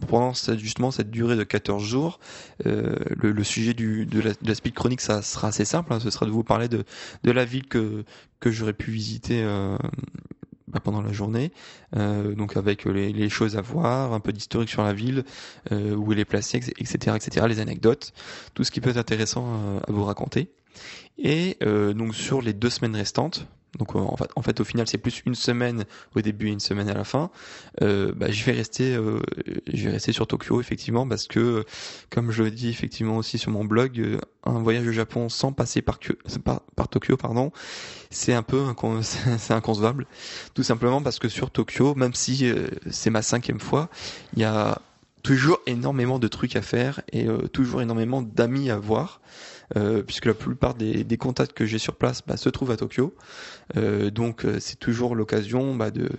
pendant 0.08 0.32
justement 0.56 0.90
cette 0.90 1.10
durée 1.10 1.36
de 1.36 1.42
14 1.42 1.82
jours, 1.82 2.20
euh, 2.66 2.96
le, 3.10 3.32
le, 3.32 3.44
sujet 3.44 3.74
du, 3.74 4.06
de, 4.06 4.20
la, 4.20 4.30
de 4.30 4.46
la 4.46 4.54
speed 4.54 4.74
chronique, 4.74 5.00
ça 5.00 5.22
sera 5.22 5.48
assez 5.48 5.64
simple, 5.64 5.92
hein, 5.92 6.00
ce 6.00 6.10
sera 6.10 6.26
de 6.26 6.30
vous 6.30 6.44
parler 6.44 6.68
de, 6.68 6.84
de 7.24 7.30
la 7.30 7.44
ville 7.44 7.66
que, 7.66 8.04
que 8.40 8.50
j'aurais 8.50 8.74
pu 8.74 8.90
visiter 8.90 9.42
euh, 9.42 9.76
pendant 10.80 11.02
la 11.02 11.12
journée, 11.12 11.52
euh, 11.96 12.34
donc 12.34 12.56
avec 12.56 12.84
les, 12.84 13.12
les, 13.12 13.28
choses 13.28 13.56
à 13.56 13.60
voir, 13.60 14.12
un 14.12 14.20
peu 14.20 14.32
d'historique 14.32 14.68
sur 14.68 14.82
la 14.82 14.92
ville, 14.92 15.24
euh, 15.72 15.94
où 15.94 16.12
elle 16.12 16.18
est 16.18 16.24
placée, 16.24 16.58
etc., 16.78 17.16
etc., 17.16 17.46
les 17.48 17.60
anecdotes, 17.60 18.12
tout 18.54 18.64
ce 18.64 18.70
qui 18.70 18.80
peut 18.80 18.90
être 18.90 18.96
intéressant 18.96 19.80
à 19.86 19.92
vous 19.92 20.04
raconter. 20.04 20.48
Et 21.18 21.56
euh, 21.62 21.92
donc 21.92 22.14
sur 22.14 22.42
les 22.42 22.52
deux 22.52 22.70
semaines 22.70 22.96
restantes, 22.96 23.46
donc 23.78 23.96
en 23.96 24.16
fait, 24.16 24.30
en 24.36 24.42
fait 24.42 24.60
au 24.60 24.64
final 24.64 24.86
c'est 24.86 24.98
plus 24.98 25.22
une 25.26 25.34
semaine 25.34 25.84
au 26.14 26.20
début 26.20 26.48
et 26.48 26.52
une 26.52 26.60
semaine 26.60 26.88
à 26.88 26.94
la 26.94 27.04
fin. 27.04 27.30
Euh, 27.82 28.12
bah, 28.14 28.30
je 28.30 28.44
vais 28.44 28.52
rester, 28.52 28.94
euh, 28.94 29.20
je 29.72 29.84
vais 29.84 29.90
rester 29.90 30.12
sur 30.12 30.26
Tokyo 30.26 30.60
effectivement 30.60 31.06
parce 31.06 31.26
que 31.26 31.64
comme 32.10 32.30
je 32.30 32.42
le 32.42 32.50
dis 32.50 32.68
effectivement 32.68 33.16
aussi 33.16 33.38
sur 33.38 33.50
mon 33.50 33.64
blog, 33.64 33.98
euh, 33.98 34.18
un 34.44 34.60
voyage 34.60 34.86
au 34.86 34.92
Japon 34.92 35.28
sans 35.28 35.52
passer 35.52 35.82
par, 35.82 35.98
Tokyo, 35.98 37.16
pardon, 37.16 37.52
c'est 38.10 38.34
un 38.34 38.42
peu 38.42 38.62
c'est 39.02 39.54
inconcevable. 39.54 40.06
Tout 40.54 40.62
simplement 40.62 41.02
parce 41.02 41.18
que 41.18 41.28
sur 41.28 41.50
Tokyo, 41.50 41.94
même 41.94 42.14
si 42.14 42.48
euh, 42.48 42.68
c'est 42.90 43.10
ma 43.10 43.22
cinquième 43.22 43.60
fois, 43.60 43.88
il 44.34 44.40
y 44.40 44.44
a 44.44 44.80
toujours 45.24 45.58
énormément 45.66 46.18
de 46.18 46.28
trucs 46.28 46.54
à 46.54 46.62
faire 46.62 47.00
et 47.10 47.26
euh, 47.26 47.48
toujours 47.48 47.82
énormément 47.82 48.22
d'amis 48.22 48.70
à 48.70 48.78
voir. 48.78 49.20
Euh, 49.76 50.02
puisque 50.02 50.26
la 50.26 50.34
plupart 50.34 50.74
des, 50.74 51.16
contacts 51.16 51.52
que 51.52 51.64
j'ai 51.64 51.78
sur 51.78 51.96
place 51.96 52.22
bah, 52.26 52.36
se 52.36 52.48
trouvent 52.48 52.70
à 52.70 52.76
Tokyo. 52.76 53.14
Euh, 53.76 54.10
donc 54.10 54.44
euh, 54.44 54.58
c'est 54.60 54.78
toujours 54.78 55.14
l'occasion 55.14 55.74
bah, 55.74 55.90
de, 55.90 56.10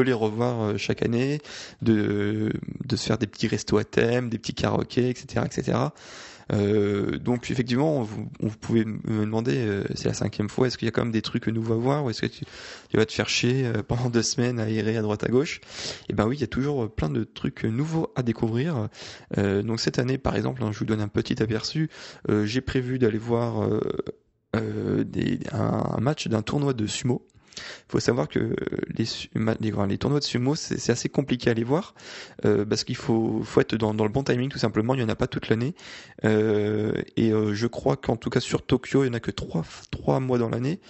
les 0.00 0.12
revoir 0.12 0.78
chaque 0.78 1.02
année, 1.02 1.40
de, 1.82 2.52
de 2.84 2.96
se 2.96 3.06
faire 3.06 3.18
des 3.18 3.26
petits 3.26 3.48
restos 3.48 3.78
à 3.78 3.84
thème, 3.84 4.28
des 4.28 4.38
petits 4.38 4.54
karaokés, 4.54 5.08
etc. 5.08 5.46
etc. 5.46 5.78
donc 6.50 7.50
effectivement, 7.50 8.02
vous, 8.02 8.28
vous, 8.40 8.56
pouvez 8.58 8.84
me 8.84 9.24
demander, 9.24 9.82
c'est 9.94 10.08
la 10.08 10.14
cinquième 10.14 10.48
fois, 10.48 10.66
est-ce 10.66 10.78
qu'il 10.78 10.86
y 10.86 10.88
a 10.88 10.92
quand 10.92 11.02
même 11.02 11.12
des 11.12 11.22
trucs 11.22 11.48
nouveaux 11.48 11.74
à 11.74 11.76
voir 11.76 12.04
ou 12.04 12.10
est-ce 12.10 12.22
que 12.22 12.26
tu, 12.26 12.44
vas 12.94 13.06
te 13.06 13.12
faire 13.12 13.28
chier 13.28 13.70
pendant 13.88 14.10
deux 14.10 14.22
semaines 14.22 14.60
à 14.60 14.68
errer 14.68 14.96
à 14.96 15.02
droite 15.02 15.24
à 15.24 15.28
gauche? 15.28 15.60
Et 16.02 16.06
eh 16.10 16.12
ben 16.12 16.26
oui, 16.26 16.36
il 16.36 16.40
y 16.40 16.44
a 16.44 16.48
toujours 16.48 16.90
plein 16.94 17.08
de 17.08 17.24
trucs 17.24 17.64
nouveaux 17.64 18.12
à 18.16 18.22
découvrir. 18.22 18.88
donc 19.36 19.80
cette 19.80 19.98
année, 19.98 20.18
par 20.18 20.36
exemple, 20.36 20.62
hein, 20.62 20.70
je 20.72 20.78
vous 20.78 20.84
donne 20.84 21.00
un 21.00 21.08
petit 21.08 21.42
aperçu. 21.42 21.88
J'ai 22.44 22.60
prévu 22.60 22.98
d'aller 22.98 23.18
voir 23.18 23.68
des, 24.52 25.40
un 25.52 26.00
match 26.00 26.28
d'un 26.28 26.42
tournoi 26.42 26.74
de 26.74 26.86
sumo. 26.86 27.26
Il 27.56 27.92
faut 27.92 28.00
savoir 28.00 28.28
que 28.28 28.54
les, 28.96 29.98
tournois 29.98 30.20
de 30.20 30.24
sumo, 30.24 30.54
c'est 30.54 30.90
assez 30.90 31.08
compliqué 31.08 31.50
à 31.50 31.54
les 31.54 31.64
voir 31.64 31.94
euh, 32.44 32.64
parce 32.64 32.84
qu'il 32.84 32.96
faut, 32.96 33.42
faut 33.44 33.60
être 33.60 33.76
dans, 33.76 33.92
le 33.92 34.08
bon 34.08 34.22
timing 34.22 34.48
tout 34.48 34.58
simplement. 34.58 34.94
Il 34.94 34.98
n'y 34.98 35.04
en 35.04 35.08
a 35.08 35.16
pas 35.16 35.26
toute 35.26 35.48
l'année. 35.48 35.74
Euh, 36.24 36.92
et 37.16 37.32
euh, 37.32 37.54
je 37.54 37.66
crois 37.66 37.96
qu'en 37.96 38.16
tout 38.16 38.30
cas 38.30 38.40
sur 38.40 38.62
Tokyo, 38.62 39.04
il 39.04 39.08
n'y 39.08 39.14
en 39.14 39.16
a 39.16 39.20
que 39.20 39.30
trois, 39.30 39.64
trois 39.90 40.20
mois 40.20 40.38
dans 40.38 40.48
l'année. 40.48 40.80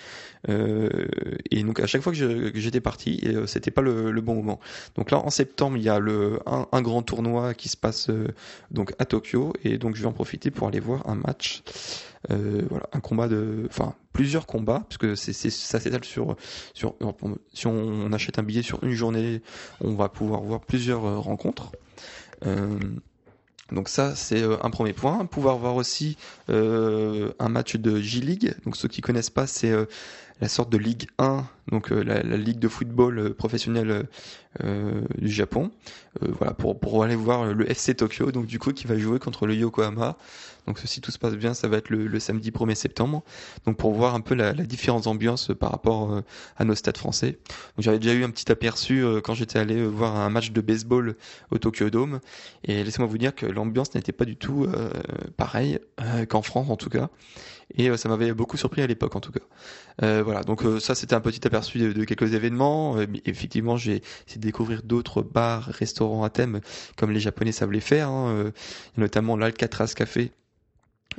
Et 1.55 1.63
donc 1.63 1.79
à 1.79 1.87
chaque 1.87 2.03
fois 2.03 2.13
que 2.13 2.53
j'étais 2.53 2.81
parti, 2.81 3.21
euh, 3.27 3.47
c'était 3.47 3.71
pas 3.71 3.81
le, 3.81 4.21
bon 4.21 4.35
moment. 4.35 4.59
Donc 4.97 5.13
là 5.13 5.19
en 5.19 5.31
septembre, 5.31 5.77
il 5.77 5.85
y 5.85 5.89
a 5.89 6.01
le, 6.01 6.41
un, 6.47 6.83
grand 6.83 7.03
tournoi 7.03 7.55
qui 7.55 7.69
se 7.69 7.77
passe 7.77 8.11
euh, 8.11 8.27
donc 8.73 8.93
à 8.99 9.05
Tokyo 9.05 9.53
et 9.63 9.79
donc 9.79 9.95
je 9.95 10.03
vais 10.03 10.09
en 10.09 10.13
profiter 10.13 10.51
pour 10.51 10.67
aller 10.67 10.81
voir 10.81 11.09
un 11.09 11.15
match. 11.15 11.63
Euh, 12.33 12.63
voilà, 12.69 12.89
un 12.93 12.99
combat 12.99 13.29
de, 13.29 13.69
enfin 13.71 13.95
plusieurs 14.13 14.47
combats, 14.47 14.83
parce 14.89 14.99
que 14.99 15.15
c'est, 15.15 15.33
ça 15.33 15.79
s'étale 15.79 16.05
sur, 16.05 16.35
sur, 16.73 16.97
si 17.53 17.69
on, 17.69 18.13
achète 18.13 18.41
un 18.41 18.43
billet 18.43 18.63
sur 18.63 18.83
une 18.83 18.93
journée, 18.93 19.41
on 19.81 19.95
va 19.95 20.09
pouvoir 20.09 20.41
voir 20.41 20.61
plusieurs 20.61 21.23
rencontres. 21.23 21.71
Donc 23.73 23.89
ça, 23.89 24.15
c'est 24.15 24.43
un 24.43 24.71
premier 24.71 24.93
point. 24.93 25.27
Pouvoir 25.27 25.59
voir 25.59 25.75
aussi 25.75 26.17
un 26.49 27.49
match 27.49 27.77
de 27.77 28.01
J-League. 28.01 28.55
Donc 28.65 28.77
ceux 28.77 28.89
qui 28.89 29.01
connaissent 29.01 29.31
pas, 29.31 29.47
c'est 29.49 29.75
la 30.41 30.49
sorte 30.49 30.71
de 30.71 30.79
Ligue 30.79 31.09
1, 31.19 31.49
donc 31.69 31.93
euh, 31.93 32.03
la, 32.03 32.37
ligue 32.37 32.59
de 32.59 32.69
football 32.69 33.19
euh, 33.19 33.35
professionnel 33.35 34.07
euh, 34.63 35.03
du 35.19 35.31
Japon. 35.31 35.71
voilà 36.21 36.55
pour 36.55 36.79
pour 36.79 37.03
aller 37.03 37.17
voir 37.17 37.47
le 37.53 37.69
FC 37.69 37.95
Tokyo, 37.95 38.31
donc 38.31 38.47
du 38.47 38.59
coup 38.59 38.73
qui 38.73 38.87
va 38.87 38.99
jouer 38.99 39.19
contre 39.19 39.47
le 39.47 39.55
Yokohama. 39.55 40.17
Donc 40.67 40.79
si 40.83 41.03
tout 41.03 41.11
se 41.11 41.19
passe 41.19 41.35
bien, 41.35 41.53
ça 41.53 41.69
va 41.69 41.77
être 41.77 41.91
le, 41.91 42.19
samedi 42.19 42.51
1er 42.51 42.75
septembre. 42.75 43.23
Donc 43.67 43.77
pour 43.77 43.93
voir 43.93 44.15
un 44.15 44.21
peu 44.21 44.35
la, 44.35 44.55
la 44.55 44.65
différence 44.65 45.03
d'ambiance 45.03 45.51
par 45.59 45.71
rapport 45.71 46.23
à 46.57 46.65
nos 46.65 46.75
stades 46.75 46.97
français. 46.97 47.39
J'avais 47.77 47.99
déjà 47.99 48.15
eu 48.15 48.25
un 48.25 48.31
petit 48.31 48.51
aperçu 48.51 49.05
quand 49.25 49.35
j'étais 49.35 49.59
allé 49.59 49.85
voir 49.87 50.17
un 50.17 50.31
match 50.31 50.53
de 50.53 50.61
baseball 50.63 51.17
au 51.51 51.59
Tokyo 51.59 51.91
Dome. 51.91 52.21
Et 52.65 52.83
laissez-moi 52.83 53.07
vous 53.07 53.19
dire 53.19 53.35
que 53.35 53.45
l'ambiance 53.45 53.95
n'était 53.95 54.13
pas 54.13 54.25
du 54.25 54.37
tout 54.37 54.67
pareille 55.37 55.81
qu'en 56.31 56.41
France 56.41 56.71
en 56.71 56.77
tout 56.77 56.89
cas 56.89 57.11
et 57.77 57.95
ça 57.97 58.09
m'avait 58.09 58.33
beaucoup 58.33 58.57
surpris 58.57 58.83
à 58.83 58.87
l'époque 58.87 59.17
en 59.17 59.21
tout 59.21 59.33
cas. 59.33 60.23
Voilà, 60.23 60.43
donc 60.45 60.63
ça 60.81 60.95
c'était 60.95 61.15
un 61.15 61.21
petit 61.21 61.47
aperçu 61.47 61.54
de, 61.61 62.05
quelques 62.05 62.35
événements. 62.35 62.97
effectivement, 63.25 63.77
j'ai 63.77 64.03
essayé 64.27 64.41
découvrir 64.41 64.83
d'autres 64.83 65.23
bars, 65.23 65.65
restaurants 65.65 66.25
à 66.25 66.31
thème 66.31 66.61
comme 66.97 67.11
les 67.11 67.21
Japonais 67.21 67.53
savent 67.53 67.73
les 67.73 67.81
faire, 67.81 68.09
hein, 68.09 68.53
notamment 68.97 69.37
l'Alcatraz 69.37 69.95
Café 69.95 70.33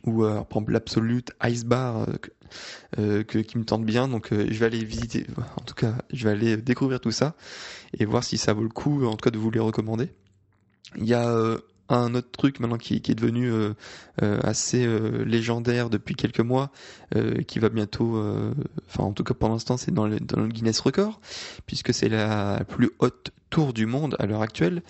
ou 0.04 0.24
par 0.24 0.46
exemple 0.46 0.74
l'Absolute 0.74 1.32
Ice 1.46 1.64
Bar 1.64 2.08
que, 2.98 3.38
qui 3.40 3.58
me 3.58 3.64
tente 3.64 3.86
bien. 3.86 4.08
Donc 4.08 4.30
je 4.32 4.60
vais 4.60 4.66
aller 4.66 4.84
visiter, 4.84 5.26
en 5.58 5.64
tout 5.64 5.76
cas 5.76 5.94
je 6.12 6.26
vais 6.26 6.32
aller 6.32 6.58
découvrir 6.58 7.00
tout 7.00 7.12
ça 7.12 7.36
et 7.98 8.06
voir 8.06 8.24
si 8.24 8.38
ça 8.38 8.54
vaut 8.54 8.64
le 8.64 8.70
coup 8.70 9.06
en 9.06 9.16
tout 9.16 9.24
cas 9.24 9.32
de 9.32 9.38
vous 9.38 9.52
les 9.52 9.60
recommander. 9.60 10.10
Il 10.98 11.06
y 11.06 11.14
a 11.14 11.58
un 11.90 12.16
autre 12.16 12.30
truc 12.32 12.60
maintenant 12.60 12.78
qui, 12.78 12.96
est 12.96 13.16
devenu 13.16 13.52
euh, 13.52 13.74
euh, 14.22 14.40
assez 14.44 14.86
euh, 14.86 15.24
légendaire 15.24 15.90
depuis 15.90 16.16
quelques 16.16 16.40
mois, 16.40 16.72
qui 17.48 17.60
va 17.60 17.70
bientôt, 17.70 18.22
enfin 18.88 19.04
en 19.04 19.14
tout 19.14 19.24
cas 19.24 19.34
pour 19.34 19.48
l'instant 19.48 19.78
c'est 19.78 19.94
dans 19.94 20.06
le, 20.06 20.20
dans 20.20 20.42
le 20.42 20.48
Guinness 20.48 20.80
Record, 20.82 21.22
puisque 21.66 21.94
c'est 21.94 22.10
la 22.10 22.62
plus 22.68 22.92
haute 23.00 23.32
tour 23.50 23.72
du 23.72 23.86
monde 23.86 24.18
à 24.20 24.26
l'heure 24.26 24.42
actuelle, 24.42 24.82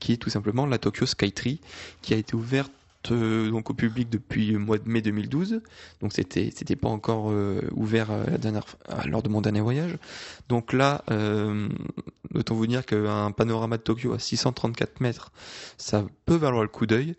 qui 0.00 0.12
est 0.12 0.16
tout 0.16 0.30
simplement 0.30 0.66
la 0.66 0.78
Tokyo 0.78 1.06
Skytree, 1.06 1.60
qui 2.02 2.14
a 2.14 2.16
été 2.16 2.34
ouverte 2.34 2.72
euh, 3.10 3.50
donc 3.50 3.70
au 3.70 3.74
public 3.74 4.10
depuis 4.10 4.48
le 4.48 4.58
mois 4.58 4.78
de 4.78 4.88
mai 4.88 5.00
2012. 5.00 5.62
Donc 6.00 6.12
c'était 6.12 6.52
c'était 6.54 6.76
pas 6.76 6.88
encore 6.88 7.30
euh, 7.30 7.62
ouvert 7.72 8.10
euh, 8.10 8.24
la 8.30 8.38
dernière 8.38 8.64
lors 9.06 9.22
de 9.22 9.28
mon 9.28 9.40
dernier 9.40 9.60
voyage. 9.60 9.96
Donc 10.48 10.72
là, 10.72 11.02
autant 12.34 12.54
vous 12.54 12.66
dire 12.66 12.84
qu'un 12.84 13.30
panorama 13.32 13.76
de 13.76 13.82
Tokyo 13.82 14.12
à 14.12 14.18
634 14.18 15.00
mètres, 15.00 15.32
ça 15.78 16.04
peut 16.26 16.36
valoir 16.36 16.62
le 16.62 16.68
coup 16.68 16.86
d'œil. 16.86 17.14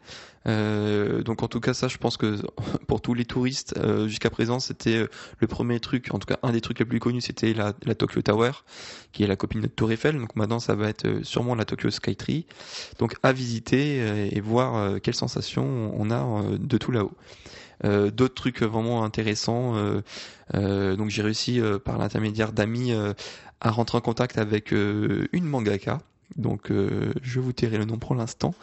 Euh, 0.48 1.22
donc 1.22 1.44
en 1.44 1.48
tout 1.48 1.60
cas 1.60 1.74
ça 1.74 1.88
je 1.88 1.98
pense 1.98 2.18
que 2.18 2.38
pour 2.88 3.02
tous 3.02 3.14
les 3.14 3.26
touristes 3.26 3.76
euh, 3.78 4.08
jusqu'à 4.08 4.32
présent 4.32 4.60
c'était 4.60 4.98
euh, 4.98 5.08
le 5.40 5.48
premier 5.48 5.80
truc, 5.80 6.08
en 6.12 6.18
tout 6.18 6.26
cas 6.26 6.40
un 6.42 6.52
des 6.52 6.62
trucs 6.62 6.80
les 6.80 6.86
plus 6.86 7.00
connus 7.00 7.22
c'était 7.22 7.54
la, 7.54 7.74
Tokyo 7.74 8.22
Tower 8.22 8.52
qui 9.12 9.24
est 9.24 9.28
la 9.28 9.36
copine 9.36 9.62
de 9.62 9.68
Tour 9.68 9.92
Eiffel. 9.92 10.18
Donc 10.18 10.36
maintenant 10.36 10.60
ça 10.60 10.76
va 10.76 10.90
être 10.90 11.24
sûrement 11.24 11.56
la 11.56 11.66
Tokyo 11.66 11.92
Skytree. 11.92 12.46
Donc 13.00 13.16
à 13.24 13.34
visiter 13.34 14.36
et 14.36 14.40
voir 14.42 15.00
quelles 15.02 15.16
sensations 15.16 15.94
on 15.98 16.10
a 16.12 16.44
de 16.58 16.78
tout 16.78 16.92
là-haut. 16.92 17.12
D'autres 17.84 18.34
trucs 18.34 18.62
vraiment 18.62 19.04
intéressants. 19.04 19.76
donc 20.54 21.10
j'ai 21.10 21.22
réussi 21.22 21.60
par 21.84 21.98
l'intermédiaire 21.98 22.54
d'amis 22.54 22.94
à 23.60 23.70
rentrer 23.70 23.98
en 23.98 24.02
contact 24.02 24.38
avec 24.38 24.72
une 24.72 25.44
mangaka 25.44 26.00
donc 26.36 26.72
euh, 26.72 27.14
je 27.22 27.40
vous 27.40 27.54
tairai 27.54 27.78
le 27.78 27.86
nom 27.86 27.98
pour 27.98 28.16
l'instant. 28.16 28.54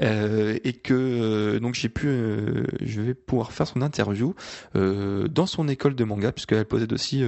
Euh, 0.00 0.58
et 0.64 0.72
que 0.72 0.94
euh, 0.94 1.60
donc 1.60 1.74
j'ai 1.74 1.88
pu 1.88 2.08
je 2.80 3.00
vais 3.00 3.14
pouvoir 3.14 3.52
faire 3.52 3.66
son 3.66 3.82
interview 3.82 4.34
dans 4.74 5.46
son 5.46 5.68
école 5.68 5.94
de 5.94 6.04
manga 6.04 6.32
puisqu'elle 6.32 6.64
possède 6.64 6.92
aussi 6.92 7.24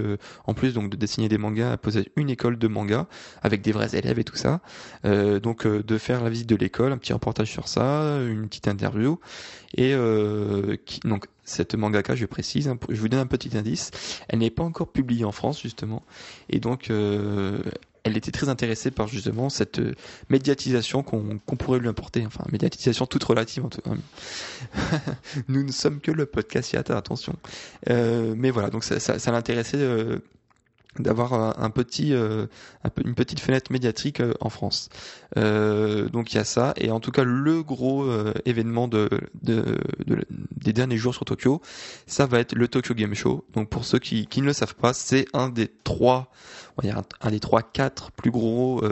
en 0.47 0.55
plus 0.55 0.75
donc 0.75 0.91
de 0.91 0.97
dessiner 0.97 1.29
des 1.29 1.39
mangas 1.39 1.73
elle 1.73 1.79
possède 1.79 2.09
une 2.17 2.31
école 2.31 2.59
de 2.59 2.69
manga 2.69 3.07
avec 3.43 3.63
des 3.63 3.73
vrais 3.73 3.95
élèves 3.95 4.19
et 4.19 4.25
tout 4.25 4.37
ça. 4.37 4.61
Donc 5.05 5.67
de 5.67 5.99
faire 5.99 6.23
la 6.23 6.31
visite 6.31 6.49
de 6.49 6.57
l'école 6.57 6.93
un 6.93 6.99
petit 6.99 7.13
reportage 7.13 7.51
sur 7.51 7.69
ça 7.69 8.19
une 8.23 8.49
petite 8.49 8.69
interview. 8.69 9.19
Et 9.77 9.95
qui, 10.85 11.01
donc 11.01 11.27
cette 11.45 11.75
mangaka, 11.75 12.15
je 12.15 12.27
précise, 12.27 12.69
hein, 12.69 12.79
je 12.89 13.01
vous 13.01 13.09
donne 13.09 13.21
un 13.21 13.27
petit 13.27 13.57
indice, 13.57 13.91
elle 14.29 14.41
n'est 14.41 14.51
pas 14.51 14.63
encore 14.63 14.93
publiée 14.93 15.25
en 15.25 15.33
France 15.33 15.61
justement, 15.61 16.03
et 16.51 16.61
donc 16.61 16.91
elle 18.05 18.17
était 18.17 18.33
très 18.33 18.49
intéressée 18.49 18.91
par 18.91 19.09
justement 19.09 19.49
cette 19.49 19.79
euh, 19.79 19.95
médiatisation 20.29 21.03
qu'on 21.03 21.57
pourrait 21.57 21.79
lui 21.79 21.89
apporter, 21.89 22.25
enfin 22.27 22.45
médiatisation 22.51 23.07
toute 23.07 23.23
relative 23.25 23.65
en 23.65 23.69
tout 23.69 23.81
cas. 23.81 23.91
Nous 25.49 25.63
ne 25.63 25.73
sommes 25.73 26.01
que 26.01 26.11
le 26.11 26.27
podcast 26.27 26.73
Yata, 26.73 26.97
attention. 26.97 27.37
Euh, 27.91 28.35
mais 28.37 28.51
voilà, 28.51 28.71
donc 28.71 28.85
ça, 28.85 28.99
ça, 28.99 29.19
ça 29.19 29.31
l'intéressait 29.31 29.79
euh, 29.79 30.19
d'avoir 30.99 31.59
un, 31.59 31.71
petit 31.71 32.13
euh, 32.13 32.47
une 33.05 33.15
petite 33.15 33.41
fenêtre 33.41 33.73
médiatique 33.73 34.21
euh, 34.21 34.35
en 34.41 34.51
France. 34.51 34.91
Euh, 35.39 36.09
donc 36.09 36.33
il 36.33 36.37
y 36.37 36.39
a 36.39 36.45
ça 36.45 36.75
et 36.77 36.91
en 36.91 37.01
tout 37.01 37.11
cas 37.11 37.25
le 37.25 37.63
gros 37.63 38.07
événement 38.45 38.89
de, 38.89 39.09
de, 39.43 39.79
des 40.57 40.73
derniers 40.73 40.99
jours 40.99 41.15
sur 41.15 41.25
Tokyo, 41.25 41.63
ça 42.07 42.27
va 42.27 42.41
être 42.41 42.55
le 42.55 42.69
Tokyo 42.69 42.95
Game 42.95 43.15
Show. 43.15 43.45
Donc 43.55 43.71
pour 43.71 43.85
ceux 43.85 43.99
qui, 43.99 44.27
qui 44.27 44.43
ne 44.43 44.47
le 44.47 44.53
savent 44.53 44.75
pas, 44.75 44.93
c'est 44.93 45.27
un 45.33 45.49
des 45.49 45.69
trois 45.69 46.31
on 46.77 46.83
va 46.83 46.89
dire 46.89 47.03
un, 47.21 47.31
des 47.31 47.41
trois 47.41 47.63
quatre 47.63 48.11
plus 48.13 48.31
gros 48.31 48.83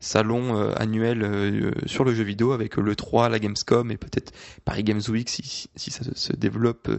salons 0.00 0.70
annuels 0.76 1.72
sur 1.86 2.04
le 2.04 2.14
jeu 2.14 2.24
vidéo 2.24 2.52
avec 2.52 2.76
le 2.76 2.96
3, 2.96 3.28
la 3.28 3.38
Gamescom 3.38 3.90
et 3.90 3.96
peut-être 3.96 4.32
Paris 4.64 4.84
Games 4.84 5.02
Week 5.08 5.28
si, 5.28 5.68
ça 5.76 6.04
se 6.14 6.32
développe 6.34 6.90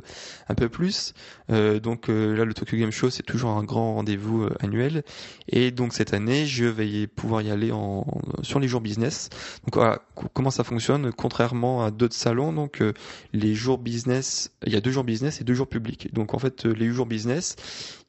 un 0.47 0.55
peu 0.55 0.69
plus. 0.69 1.13
donc 1.49 2.07
là 2.07 2.45
le 2.45 2.53
Tokyo 2.53 2.77
Game 2.77 2.91
Show 2.91 3.09
c'est 3.09 3.23
toujours 3.23 3.51
un 3.51 3.63
grand 3.63 3.95
rendez-vous 3.95 4.43
euh, 4.43 4.55
annuel. 4.59 5.03
Et 5.49 5.71
donc 5.71 5.93
cette 5.93 6.13
année, 6.13 6.45
je 6.45 6.65
vais 6.65 7.07
pouvoir 7.07 7.41
y 7.41 7.51
aller 7.51 7.71
en, 7.71 8.05
sur 8.41 8.59
les 8.59 8.67
jours 8.67 8.81
business. 8.81 9.29
Donc 9.65 9.75
voilà, 9.75 10.01
comment 10.33 10.51
ça 10.51 10.63
fonctionne? 10.63 11.11
Contrairement 11.11 11.83
à 11.83 11.91
d'autres 11.91 12.15
salons, 12.15 12.53
donc 12.53 12.81
euh, 12.81 12.93
les 13.33 13.53
jours 13.53 13.77
business, 13.77 14.51
il 14.65 14.73
y 14.73 14.75
a 14.75 14.81
deux 14.81 14.91
jours 14.91 15.03
business 15.03 15.41
et 15.41 15.43
deux 15.43 15.53
jours 15.53 15.67
publics. 15.67 16.13
Donc 16.13 16.33
en 16.33 16.39
fait, 16.39 16.65
euh, 16.65 16.73
les 16.73 16.89
jours 16.89 17.05
business, 17.05 17.55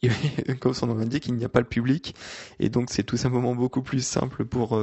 comme 0.61 0.75
son 0.75 0.87
nom 0.87 0.95
l'indique, 0.95 1.27
il 1.27 1.35
n'y 1.35 1.45
a 1.45 1.49
pas 1.49 1.61
le 1.61 1.67
public. 1.67 2.15
Et 2.61 2.69
donc 2.69 2.89
c'est 2.91 3.03
tout 3.03 3.17
simplement 3.17 3.55
beaucoup 3.55 3.83
plus 3.83 4.05
simple 4.05 4.45
pour... 4.45 4.81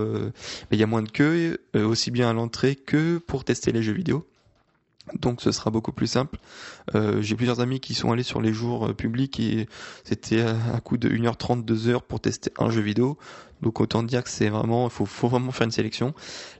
il 0.71 0.79
y 0.79 0.83
a 0.83 0.87
moins 0.87 1.03
de 1.03 1.09
queue, 1.09 1.59
aussi 1.73 2.11
bien 2.11 2.29
à 2.29 2.33
l'entrée 2.33 2.75
que 2.75 3.17
pour 3.17 3.43
tester 3.43 3.71
les 3.71 3.81
jeux 3.81 3.93
vidéo. 3.93 4.25
Donc 5.13 5.41
ce 5.41 5.51
sera 5.51 5.69
beaucoup 5.69 5.91
plus 5.91 6.07
simple. 6.07 6.39
Euh, 6.95 7.21
j'ai 7.21 7.35
plusieurs 7.35 7.59
amis 7.59 7.79
qui 7.79 7.93
sont 7.93 8.11
allés 8.11 8.23
sur 8.23 8.41
les 8.41 8.53
jours 8.53 8.87
euh, 8.87 8.93
publics 8.93 9.39
et 9.39 9.67
c'était 10.03 10.41
à, 10.41 10.79
coup 10.83 10.97
de 10.97 11.09
1h30, 11.09 11.63
2h 11.63 12.01
pour 12.01 12.19
tester 12.19 12.51
un 12.57 12.69
jeu 12.69 12.81
vidéo. 12.81 13.17
Donc 13.61 13.79
autant 13.79 14.03
dire 14.03 14.23
que 14.23 14.29
c'est 14.29 14.49
vraiment, 14.49 14.87
il 14.87 14.91
faut, 14.91 15.05
vraiment 15.27 15.51
faire 15.51 15.65
une 15.65 15.71
sélection. 15.71 16.13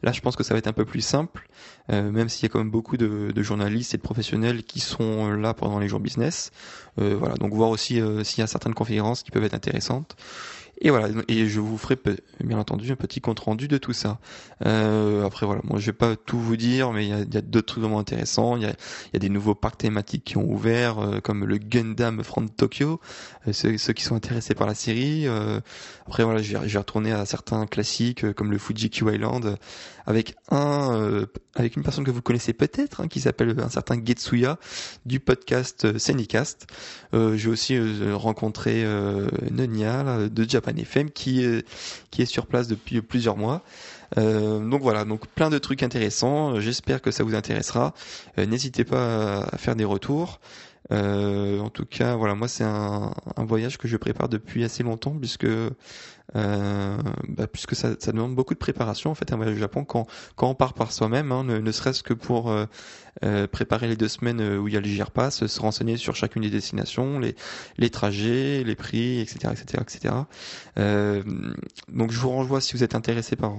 Là 0.04 0.12
je 0.12 0.22
pense 0.22 0.36
que 0.36 0.44
ça 0.44 0.54
va 0.54 0.60
être 0.60 0.68
un 0.68 0.74
peu 0.74 0.86
plus 0.86 1.02
simple, 1.02 1.50
euh, 1.92 2.10
même 2.12 2.30
s'il 2.30 2.44
y 2.44 2.46
a 2.46 2.50
quand 2.50 2.60
même 2.60 2.72
beaucoup 2.72 2.98
de, 2.98 3.32
de, 3.34 3.44
journalistes 3.44 3.94
et 3.94 3.98
de 3.98 4.02
professionnels 4.02 4.64
qui 4.64 4.80
sont 4.80 5.32
là 5.32 5.54
pendant 5.54 5.80
les 5.80 5.88
jours 5.88 6.00
business. 6.00 6.52
voilà, 6.98 7.36
donc 7.36 7.54
voir 7.54 7.70
aussi 7.70 8.00
s'il 8.24 8.40
y 8.40 8.44
a 8.44 8.48
certaines 8.48 8.74
conférences 8.74 9.24
qui 9.24 9.32
peuvent 9.32 9.44
être 9.44 9.54
intéressantes. 9.54 10.16
Et 10.82 10.90
voilà, 10.90 11.08
et 11.30 11.48
je 11.48 11.62
vous 11.62 11.78
ferai 11.78 11.98
bien 12.44 12.60
entendu 12.60 12.92
un 12.92 12.98
petit 12.98 13.22
compte 13.22 13.40
rendu 13.40 13.70
de 13.70 13.78
tout 13.78 13.94
ça. 13.94 14.20
Euh, 14.66 15.26
après 15.26 15.46
voilà, 15.46 15.62
moi 15.64 15.80
je 15.80 15.86
vais 15.86 15.94
pas 15.94 16.18
tout 16.18 16.38
vous 16.38 16.58
dire, 16.58 16.92
mais 16.92 17.06
il 17.06 17.10
y 17.10 17.14
a, 17.14 17.42
d'autres 17.42 17.68
trucs 17.68 17.82
vraiment 17.82 18.00
intéressants. 18.00 18.58
Il 18.58 18.64
y 18.64 18.66
a, 18.66 18.72
y 18.72 19.16
a, 19.16 19.20
des 19.20 19.30
nouveaux 19.30 19.56
parcs 19.56 19.78
thématiques 19.78 20.26
qui 20.26 20.38
ont 20.38 20.44
ouvert, 20.44 21.00
euh, 21.00 21.20
comme 21.22 21.46
le 21.46 21.58
Gundam 21.58 22.24
from 22.24 22.50
Tokyo, 22.50 23.00
euh, 23.48 23.54
ceux, 23.54 23.94
qui 23.94 24.04
sont 24.04 24.16
intéressés 24.16 24.54
par 24.54 24.68
la 24.68 24.76
série. 24.76 25.28
Euh, 25.28 25.62
après 26.08 26.26
voilà, 26.26 26.42
je 26.42 26.58
vais, 26.58 26.78
retourner 26.78 27.14
à 27.14 27.26
certains 27.26 27.66
classiques 27.68 28.34
comme 28.34 28.52
le 28.52 28.58
Fuji 28.58 28.90
Q 28.90 29.14
Island, 29.14 29.58
avec 30.06 30.36
un, 30.52 31.26
avec 31.56 31.78
une 31.78 31.84
personne 31.84 32.04
que 32.04 32.12
vous 32.12 32.22
connaissez 32.22 32.54
peut-être, 32.54 33.02
hein, 33.02 33.08
qui 33.08 33.22
s'appelle 33.22 33.56
un 33.60 33.70
certain 33.70 33.96
Getsuya 34.04 34.60
du 35.06 35.20
podcast 35.20 35.98
Senicast. 35.98 36.68
J'ai 37.14 37.50
aussi 37.50 37.80
rencontré 38.12 38.86
Nenia 39.50 40.28
de 40.30 40.50
Japan 40.50 40.65
FM 40.72 41.12
qui 41.12 41.44
est, 41.44 42.26
sur 42.26 42.48
place 42.48 42.68
depuis 42.68 43.02
plusieurs 43.02 43.38
mois. 43.38 43.64
Euh, 44.18 44.60
donc 44.60 44.82
voilà, 44.82 45.06
donc 45.06 45.28
plein 45.28 45.50
de 45.50 45.58
trucs 45.58 45.84
intéressants. 45.84 46.60
J'espère 46.60 47.02
que 47.02 47.12
ça 47.12 47.24
vous 47.24 47.36
intéressera. 47.36 47.94
Euh, 48.38 48.46
n'hésitez 48.46 48.84
pas 48.84 49.44
à 49.44 49.58
faire 49.58 49.76
des 49.76 49.86
retours. 49.86 50.40
Euh, 50.92 51.60
en 51.60 51.70
tout 51.70 51.86
cas, 51.86 52.16
voilà, 52.16 52.36
moi 52.36 52.48
c'est 52.48 52.64
un, 52.64 53.12
un, 53.36 53.46
voyage 53.46 53.78
que 53.78 53.88
je 53.88 53.98
prépare 53.98 54.30
depuis 54.30 54.64
assez 54.64 54.84
longtemps 54.84 55.16
puisque 55.20 55.48
euh, 56.36 56.98
bah, 57.28 57.48
puisque 57.48 57.76
ça, 57.76 57.90
ça, 58.00 58.12
demande 58.12 58.34
beaucoup 58.34 58.56
de 58.56 58.60
préparation 58.60 59.12
en 59.12 59.16
fait 59.16 59.32
un 59.32 59.36
voyage 59.36 59.56
au 59.56 59.60
Japon 59.60 59.86
quand 59.86 60.08
quand 60.36 60.50
on 60.50 60.56
part 60.56 60.74
par 60.74 60.92
soi-même, 60.92 61.32
hein, 61.32 61.44
ne, 61.44 61.60
ne 61.60 61.72
serait-ce 61.72 62.02
que 62.02 62.14
pour 62.14 62.50
euh, 62.50 62.66
euh 63.24 63.48
préparer 63.48 63.88
les 63.88 63.96
deux 63.96 64.08
semaines 64.08 64.42
euh, 64.42 64.58
où 64.58 64.68
il 64.68 64.74
y 64.74 64.78
a 64.78 64.82
le 64.82 64.88
JRPass, 64.88 65.46
se 65.46 65.60
renseigner 65.62 65.98
sur 65.98 66.16
chacune 66.16 66.42
des 66.42 66.50
destinations, 66.50 67.20
les 67.20 67.36
les 67.78 67.90
trajets, 67.92 68.64
les 68.64 68.76
prix, 68.76 69.20
etc., 69.20 69.54
etc., 69.54 69.84
etc. 69.84 70.16
donc 71.90 72.12
je 72.12 72.20
vous 72.20 72.30
renvoie 72.30 72.60
si 72.60 72.74
vous 72.74 72.84
êtes 72.84 72.96
intéressé 72.96 73.36
par 73.36 73.54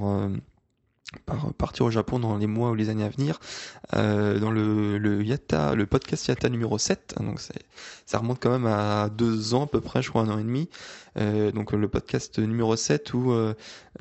par 1.20 1.52
partir 1.54 1.86
au 1.86 1.90
Japon 1.90 2.18
dans 2.18 2.36
les 2.36 2.46
mois 2.46 2.70
ou 2.70 2.74
les 2.74 2.88
années 2.88 3.04
à 3.04 3.08
venir. 3.08 3.40
Euh, 3.94 4.38
dans 4.38 4.50
le, 4.50 4.98
le 4.98 5.22
Yata 5.22 5.74
le 5.74 5.86
podcast 5.86 6.26
Yata 6.26 6.48
numéro 6.48 6.76
7 6.76 7.14
hein, 7.18 7.24
donc 7.24 7.40
ça 8.04 8.18
remonte 8.18 8.40
quand 8.40 8.50
même 8.50 8.66
à 8.66 9.08
deux 9.08 9.54
ans 9.54 9.64
à 9.64 9.66
peu 9.66 9.80
près 9.80 10.02
je 10.02 10.10
crois 10.10 10.22
un 10.22 10.28
an 10.28 10.38
et 10.38 10.42
demi. 10.42 10.68
Euh, 11.18 11.50
donc 11.50 11.72
le 11.72 11.88
podcast 11.88 12.38
numéro 12.38 12.76
7 12.76 13.14
où 13.14 13.32
euh, 13.32 13.54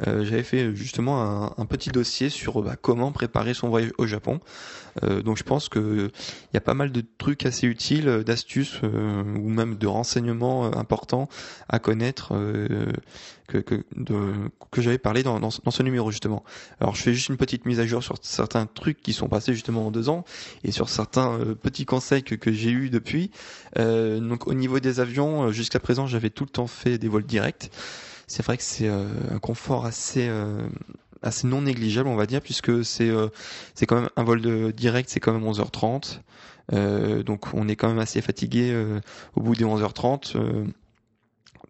euh, 0.05 0.25
j'avais 0.25 0.43
fait 0.43 0.75
justement 0.75 1.53
un, 1.57 1.65
petit 1.65 1.89
dossier 1.89 2.29
sur 2.29 2.61
bah, 2.61 2.75
comment 2.79 3.11
préparer 3.11 3.53
son 3.53 3.69
voyage 3.69 3.91
au 3.97 4.05
Japon. 4.05 4.39
donc 5.01 5.37
je 5.37 5.43
pense 5.43 5.67
que 5.67 6.11
il 6.51 6.53
y 6.53 6.57
a 6.57 6.61
pas 6.61 6.73
mal 6.73 6.91
de 6.91 7.03
trucs 7.17 7.45
assez 7.45 7.67
utiles, 7.67 8.23
d'astuces 8.25 8.81
ou 8.83 9.49
même 9.49 9.75
de 9.75 9.87
renseignements 9.87 10.65
importants 10.77 11.27
à 11.67 11.79
connaître 11.79 12.33
que, 13.47 13.57
que, 13.57 13.83
que 14.71 14.81
j'avais 14.81 14.97
parlé 14.97 15.23
dans, 15.23 15.39
dans, 15.39 15.49
dans, 15.63 15.71
ce 15.71 15.83
numéro 15.83 16.11
justement. 16.11 16.43
Alors 16.79 16.95
je 16.95 17.01
fais 17.01 17.13
juste 17.13 17.29
une 17.29 17.37
petite 17.37 17.65
mise 17.65 17.79
à 17.79 17.85
jour 17.85 18.03
sur 18.03 18.15
certains 18.21 18.65
trucs 18.65 19.01
qui 19.01 19.13
sont 19.13 19.27
passés 19.27 19.53
justement 19.53 19.87
en 19.87 19.91
deux 19.91 20.09
ans 20.09 20.25
et 20.63 20.71
sur 20.71 20.89
certains 20.89 21.39
petits 21.61 21.85
conseils 21.85 22.23
que, 22.23 22.35
que 22.35 22.51
j'ai 22.51 22.71
eu 22.71 22.89
depuis. 22.89 23.31
Euh, 23.77 24.19
donc 24.19 24.47
au 24.47 24.53
niveau 24.53 24.79
des 24.79 24.99
avions, 24.99 25.51
jusqu'à 25.51 25.79
présent 25.79 26.07
j'avais 26.07 26.29
tout 26.29 26.45
le 26.45 26.49
temps 26.49 26.67
fait 26.67 26.97
des 26.97 27.07
vols 27.07 27.25
directs. 27.25 27.69
C'est 28.27 28.43
vrai 28.43 28.57
que 28.57 28.63
c'est 28.63 28.87
euh, 28.87 29.07
un 29.31 29.39
confort 29.39 29.85
assez 29.85 30.27
euh, 30.27 30.67
assez 31.21 31.47
non 31.47 31.61
négligeable, 31.61 32.09
on 32.09 32.15
va 32.15 32.25
dire, 32.25 32.41
puisque 32.41 32.83
c'est 32.83 33.09
euh, 33.09 33.27
c'est 33.75 33.85
quand 33.85 34.01
même 34.01 34.09
un 34.15 34.23
vol 34.23 34.41
de 34.41 34.71
direct, 34.71 35.09
c'est 35.09 35.19
quand 35.19 35.33
même 35.33 35.47
11h30. 35.47 36.21
donc 37.23 37.53
on 37.53 37.67
est 37.67 37.75
quand 37.75 37.87
même 37.87 37.99
assez 37.99 38.21
fatigué 38.21 38.75
au 39.35 39.41
bout 39.41 39.55
des 39.55 39.65
11h30. 39.65 40.35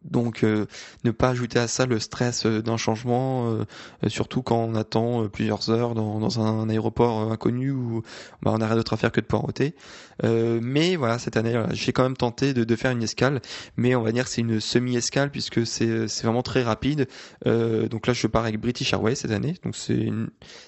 Donc 0.09 0.43
euh, 0.43 0.65
ne 1.03 1.11
pas 1.11 1.29
ajouter 1.29 1.59
à 1.59 1.67
ça 1.67 1.85
le 1.85 1.99
stress 1.99 2.45
euh, 2.45 2.61
d'un 2.61 2.77
changement, 2.77 3.49
euh, 3.49 3.65
surtout 4.07 4.43
quand 4.43 4.57
on 4.57 4.75
attend 4.75 5.27
plusieurs 5.27 5.69
heures 5.69 5.95
dans, 5.95 6.19
dans 6.19 6.39
un, 6.39 6.69
aéroport 6.69 7.31
inconnu 7.31 7.71
où 7.71 8.01
bah, 8.41 8.51
on 8.53 8.59
n'a 8.59 8.67
rien 8.67 8.75
d'autre 8.75 8.93
à 8.93 8.97
faire 8.97 9.11
que 9.11 9.21
de 9.21 9.25
poireauter. 9.25 9.75
mais 10.23 10.95
voilà, 10.95 11.19
cette 11.19 11.37
année, 11.37 11.61
j'ai 11.71 11.91
quand 11.91 12.03
même 12.03 12.17
tenté 12.17 12.53
de, 12.53 12.63
de, 12.63 12.75
faire 12.75 12.91
une 12.91 13.03
escale, 13.03 13.41
mais 13.77 13.95
on 13.95 14.01
va 14.01 14.11
dire 14.11 14.27
c'est 14.27 14.41
une 14.41 14.59
semi-escale 14.59 15.31
puisque 15.31 15.65
c'est 15.65 16.05
vraiment 16.23 16.43
très 16.43 16.63
rapide. 16.63 17.07
donc 17.45 18.07
là, 18.07 18.13
je 18.13 18.27
pars 18.27 18.43
avec 18.43 18.59
British 18.59 18.93
Airways 18.93 19.15
cette 19.15 19.31
année, 19.31 19.55
donc 19.63 19.75
c'est 19.75 20.09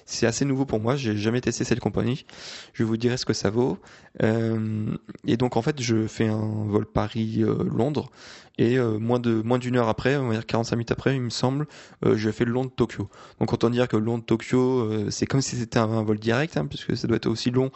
c'est 0.04 0.26
assez 0.26 0.44
nouveau 0.44 0.64
pour 0.66 0.80
moi. 0.80 0.96
J'ai 0.96 1.16
jamais 1.16 1.40
testé 1.40 1.64
cette 1.64 1.80
compagnie. 1.80 2.24
Je 2.72 2.84
vous 2.84 2.96
dirai 2.96 3.16
ce 3.16 3.26
que 3.26 3.32
ça 3.32 3.50
vaut. 3.50 3.78
et 4.20 5.36
donc 5.36 5.56
en 5.56 5.62
fait, 5.62 5.80
je 5.80 6.06
fais 6.06 6.28
un 6.28 6.66
vol 6.66 6.86
Paris-Londres 6.86 8.10
et 8.58 8.76
euh, 8.76 8.98
moins 8.98 9.20
de 9.20 9.40
moins 9.42 9.58
d'une 9.58 9.76
heure 9.76 9.88
après, 9.88 10.16
on 10.16 10.28
va 10.28 10.34
dire 10.34 10.46
45 10.46 10.76
minutes 10.76 10.90
après, 10.90 11.14
il 11.14 11.22
me 11.22 11.30
semble, 11.30 11.66
euh, 12.04 12.16
je 12.16 12.30
fais 12.30 12.44
le 12.44 12.52
long 12.52 12.64
de 12.64 12.70
Tokyo. 12.70 13.08
Donc 13.40 13.52
autant 13.52 13.70
dire 13.70 13.86
que 13.86 13.96
le 13.96 14.04
long 14.04 14.18
de 14.18 14.24
Tokyo, 14.24 14.80
euh, 14.80 15.10
c'est 15.10 15.26
comme 15.26 15.40
si 15.40 15.56
c'était 15.56 15.78
un, 15.78 16.02
vol 16.02 16.18
direct, 16.18 16.56
hein, 16.56 16.66
puisque 16.66 16.96
ça 16.96 17.06
doit 17.06 17.16
être 17.16 17.26
aussi 17.26 17.50
long, 17.50 17.70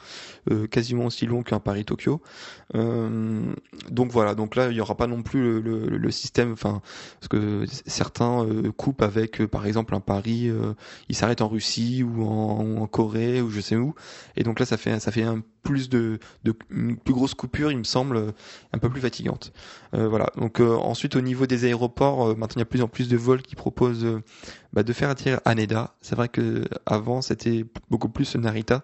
euh, 0.51 0.67
quasiment 0.67 1.07
aussi 1.07 1.27
long 1.27 1.43
qu'un 1.43 1.61
Paris-Tokyo. 1.61 2.21
donc 2.75 4.11
voilà, 4.11 4.35
donc 4.35 4.57
là 4.57 4.69
il 4.71 4.77
y 4.77 4.81
aura 4.81 4.97
pas 4.97 5.07
non 5.07 5.23
plus 5.23 5.61
le, 5.61 5.61
le, 5.61 5.99
le 5.99 6.11
système, 6.11 6.53
enfin 6.53 6.81
parce 7.21 7.29
que 7.29 7.65
certains 7.87 8.47
coupent 8.77 9.03
avec 9.03 9.45
par 9.47 9.67
exemple 9.67 9.95
un 9.95 10.01
Paris, 10.01 10.51
il 11.09 11.15
s'arrête 11.15 11.43
en 11.43 11.49
Russie 11.49 12.03
ou 12.03 12.25
en, 12.25 12.65
ou 12.65 12.83
en, 12.83 12.87
Corée 12.87 13.41
ou 13.41 13.51
je 13.51 13.61
sais 13.61 13.77
où, 13.77 13.95
et 14.37 14.43
donc 14.43 14.59
là 14.59 14.67
ça 14.67 14.77
fait 14.77 14.99
ça 15.01 15.13
fait 15.13 15.23
un 15.23 15.43
plus 15.63 15.89
de, 15.89 16.19
de 16.45 16.55
une 16.71 16.97
plus 16.97 17.15
grosse 17.15 17.35
coupure, 17.35 17.71
il 17.71 17.79
me 17.79 17.85
semble, 17.85 18.33
un 18.73 18.79
peu 18.79 18.89
plus 18.89 19.01
fatigante. 19.01 19.53
voilà, 19.93 20.31
donc 20.37 20.61
ensuite, 20.77 21.17
au 21.17 21.21
niveau 21.21 21.47
des 21.47 21.65
aéroports, 21.65 22.29
euh, 22.29 22.35
maintenant 22.35 22.61
il 22.61 22.61
y 22.61 22.63
a 22.63 22.67
plus 22.67 22.83
en 22.83 22.89
plus 22.89 23.09
de 23.09 23.17
vols 23.17 23.43
qui 23.43 23.55
proposent 23.55 24.05
euh, 24.05 24.23
bah, 24.73 24.83
de 24.83 24.93
faire 24.93 25.11
atterrir 25.11 25.41
Haneda. 25.45 25.95
C'est 26.01 26.15
vrai 26.15 26.29
que 26.29 26.65
avant 26.87 27.23
c'était 27.23 27.65
beaucoup 27.91 28.09
plus 28.09 28.37
Narita 28.37 28.83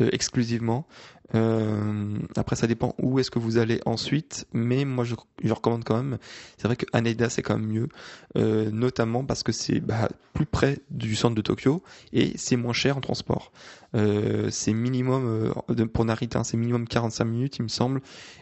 euh, 0.00 0.08
exclusivement. 0.12 0.86
Euh, 1.34 2.18
après, 2.36 2.56
ça 2.56 2.66
dépend 2.66 2.94
où 2.98 3.18
est-ce 3.18 3.30
que 3.30 3.38
vous 3.38 3.58
allez 3.58 3.80
ensuite, 3.86 4.46
mais 4.52 4.84
moi 4.84 5.04
je, 5.04 5.14
je 5.42 5.52
recommande 5.52 5.84
quand 5.84 5.96
même. 5.96 6.18
C'est 6.58 6.68
vrai 6.68 6.76
que 6.76 6.86
Haneda 6.92 7.30
c'est 7.30 7.42
quand 7.42 7.58
même 7.58 7.68
mieux, 7.68 7.88
euh, 8.36 8.70
notamment 8.70 9.24
parce 9.24 9.42
que 9.42 9.52
c'est 9.52 9.80
bah, 9.80 10.08
plus 10.34 10.46
près 10.46 10.80
du 10.90 11.14
centre 11.14 11.34
de 11.34 11.40
Tokyo 11.40 11.82
et 12.12 12.32
c'est 12.36 12.56
moins 12.56 12.72
cher 12.72 12.96
en 12.96 13.00
transport. 13.00 13.52
Euh, 13.94 14.48
c'est 14.50 14.72
minimum 14.72 15.52
euh, 15.68 15.86
pour 15.86 16.04
Narita, 16.04 16.44
c'est 16.44 16.56
minimum 16.56 16.86
45 16.88 17.24
minutes 17.24 17.58
il 17.58 17.64
me 17.64 17.68
semble, 17.68 18.00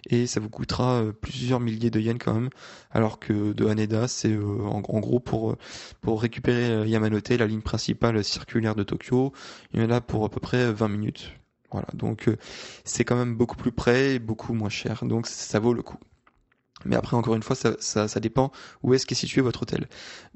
et 0.08 0.26
ça 0.26 0.38
vous 0.38 0.48
coûtera 0.48 1.02
euh, 1.02 1.12
plusieurs 1.12 1.58
milliers 1.60 1.90
de 1.90 1.98
yens 2.00 2.18
quand 2.20 2.34
même, 2.34 2.50
alors 2.92 3.18
que 3.18 3.52
de 3.52 3.66
Haneda 3.66 4.06
c'est 4.06 4.32
euh, 4.32 4.62
en, 4.62 4.82
en, 4.88 5.00
gros 5.00 5.18
pour 5.20 5.56
pour 6.00 6.22
récupérer 6.22 6.88
Yamanote, 6.88 7.30
la 7.30 7.46
ligne 7.46 7.62
principale 7.62 8.22
circulaire 8.22 8.74
de 8.76 8.84
Tokyo, 8.84 9.32
il 9.74 9.80
y 9.80 9.84
en 9.84 9.90
a 9.90 10.00
pour 10.00 10.24
à 10.24 10.28
peu 10.28 10.40
près 10.40 10.72
20 10.72 10.88
minutes. 10.88 11.39
Voilà, 11.72 11.88
donc 11.94 12.28
euh, 12.28 12.36
c'est 12.84 13.04
quand 13.04 13.16
même 13.16 13.36
beaucoup 13.36 13.56
plus 13.56 13.72
près 13.72 14.14
et 14.14 14.18
beaucoup 14.18 14.54
moins 14.54 14.68
cher, 14.68 15.04
donc 15.04 15.26
ça 15.26 15.58
vaut 15.58 15.74
le 15.74 15.82
coup. 15.82 15.98
Mais 16.84 16.96
après, 16.96 17.16
encore 17.16 17.34
une 17.34 17.42
fois, 17.42 17.56
ça, 17.56 17.76
ça, 17.78 18.20
dépend 18.20 18.50
où 18.82 18.94
est-ce 18.94 19.06
qu'est 19.06 19.14
situé 19.14 19.42
votre 19.42 19.62
hôtel. 19.62 19.86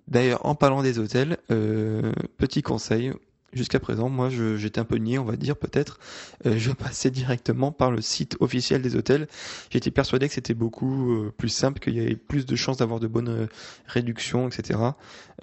D'ailleurs, 0.08 0.44
en 0.44 0.54
parlant 0.54 0.82
des 0.82 0.98
hôtels, 0.98 1.38
euh, 1.50 2.12
petit 2.36 2.62
conseil, 2.62 3.12
jusqu'à 3.54 3.80
présent, 3.80 4.08
moi, 4.08 4.28
j'étais 4.30 4.80
un 4.80 4.84
peu 4.84 4.96
niais, 4.96 5.18
on 5.18 5.24
va 5.24 5.36
dire 5.36 5.56
peut-être. 5.56 5.98
Euh, 6.46 6.56
je 6.58 6.72
passais 6.72 7.10
directement 7.10 7.72
par 7.72 7.90
le 7.90 8.00
site 8.00 8.36
officiel 8.40 8.82
des 8.82 8.96
hôtels. 8.96 9.28
J'étais 9.70 9.90
persuadé 9.90 10.28
que 10.28 10.34
c'était 10.34 10.54
beaucoup 10.54 11.12
euh, 11.12 11.32
plus 11.36 11.48
simple, 11.48 11.80
qu'il 11.80 11.94
y 11.94 12.00
avait 12.00 12.16
plus 12.16 12.46
de 12.46 12.56
chances 12.56 12.78
d'avoir 12.78 13.00
de 13.00 13.06
bonnes 13.06 13.28
euh, 13.28 13.46
réductions, 13.86 14.48
etc. 14.48 14.78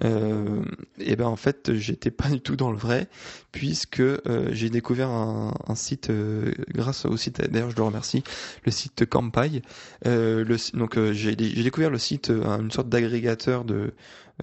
Et 0.00 1.16
ben 1.16 1.26
en 1.26 1.36
fait, 1.36 1.74
j'étais 1.74 2.10
pas 2.10 2.28
du 2.28 2.40
tout 2.40 2.56
dans 2.56 2.72
le 2.72 2.76
vrai, 2.76 3.08
puisque 3.52 4.02
j'ai 4.50 4.68
découvert 4.68 5.10
un, 5.10 5.74
site 5.76 6.10
grâce 6.74 7.04
au 7.04 7.16
site. 7.16 7.40
D'ailleurs, 7.40 7.70
je 7.70 7.76
le 7.76 7.82
remercie, 7.82 8.24
le 8.64 8.72
site 8.72 9.06
Campai. 9.06 9.62
donc 10.04 10.98
j'ai 11.12 11.36
découvert 11.36 11.90
le 11.90 11.98
site, 11.98 12.30
une 12.30 12.72
sorte 12.72 12.88
d'agrégateur 12.88 13.64
de 13.64 13.94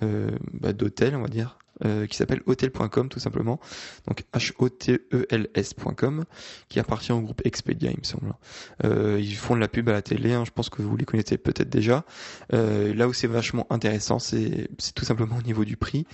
bah, 0.01 0.71
d'hôtels, 0.71 1.15
on 1.15 1.23
va 1.23 1.27
dire 1.27 1.57
euh, 1.85 2.07
qui 2.07 2.17
s'appelle 2.17 2.41
hotel.com 2.45 3.09
tout 3.09 3.19
simplement. 3.19 3.59
Donc 4.07 4.23
H-O-T-E-L-S.com 4.33 6.25
qui 6.67 6.79
appartient 6.79 7.11
au 7.11 7.21
groupe 7.21 7.41
Expedia 7.45 7.91
il 7.91 7.99
me 7.99 8.03
semble. 8.03 8.33
Euh, 8.83 9.17
ils 9.19 9.35
font 9.35 9.55
de 9.55 9.59
la 9.59 9.67
pub 9.67 9.89
à 9.89 9.93
la 9.93 10.01
télé, 10.01 10.33
hein, 10.33 10.43
je 10.45 10.51
pense 10.51 10.69
que 10.69 10.81
vous 10.81 10.95
les 10.97 11.05
connaissez 11.05 11.37
peut-être 11.37 11.69
déjà. 11.69 12.05
Euh, 12.53 12.93
là 12.93 13.07
où 13.07 13.13
c'est 13.13 13.27
vachement 13.27 13.67
intéressant, 13.69 14.19
c'est 14.19 14.69
tout 14.95 15.05
simplement 15.05 15.37
au 15.37 15.41
niveau 15.41 15.65
du 15.65 15.77
prix. 15.77 16.05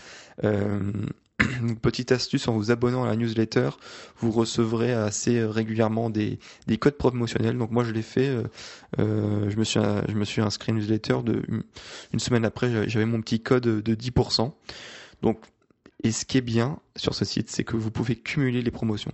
Euh, 0.44 0.92
petite 1.82 2.12
astuce, 2.12 2.48
en 2.48 2.54
vous 2.54 2.72
abonnant 2.72 3.04
à 3.04 3.08
la 3.08 3.16
newsletter, 3.16 3.70
vous 4.18 4.32
recevrez 4.32 4.94
assez 4.94 5.44
régulièrement 5.44 6.10
des, 6.10 6.40
des 6.68 6.78
codes 6.78 6.98
promotionnels. 6.98 7.58
Donc 7.58 7.72
moi 7.72 7.84
je 7.84 7.92
l'ai 7.92 8.02
fait, 8.02 8.30
euh, 8.30 8.44
euh 9.00 9.50
je 9.50 9.58
me 9.58 9.64
suis 9.64 9.80
je 10.08 10.16
me 10.16 10.24
suis 10.24 10.42
inscrit 10.42 10.72
à 10.72 10.76
newsletter 10.76 11.18
de 11.24 11.44
une 12.14 12.20
semaine 12.20 12.46
après, 12.46 12.88
j'avais 12.90 13.06
mon 13.06 13.22
petit 13.22 13.42
code 13.42 13.64
de 13.64 13.96
10%. 13.96 14.54
Donc 15.22 15.40
et 16.04 16.12
ce 16.12 16.26
qui 16.26 16.38
est 16.38 16.42
bien 16.42 16.80
sur 16.96 17.16
ce 17.16 17.26
site, 17.26 17.50
c'est 17.50 17.64
que 17.64 17.78
vous 17.78 17.92
pouvez 17.92 18.16
cumuler 18.16 18.62
les 18.62 18.72
promotions. 18.72 19.12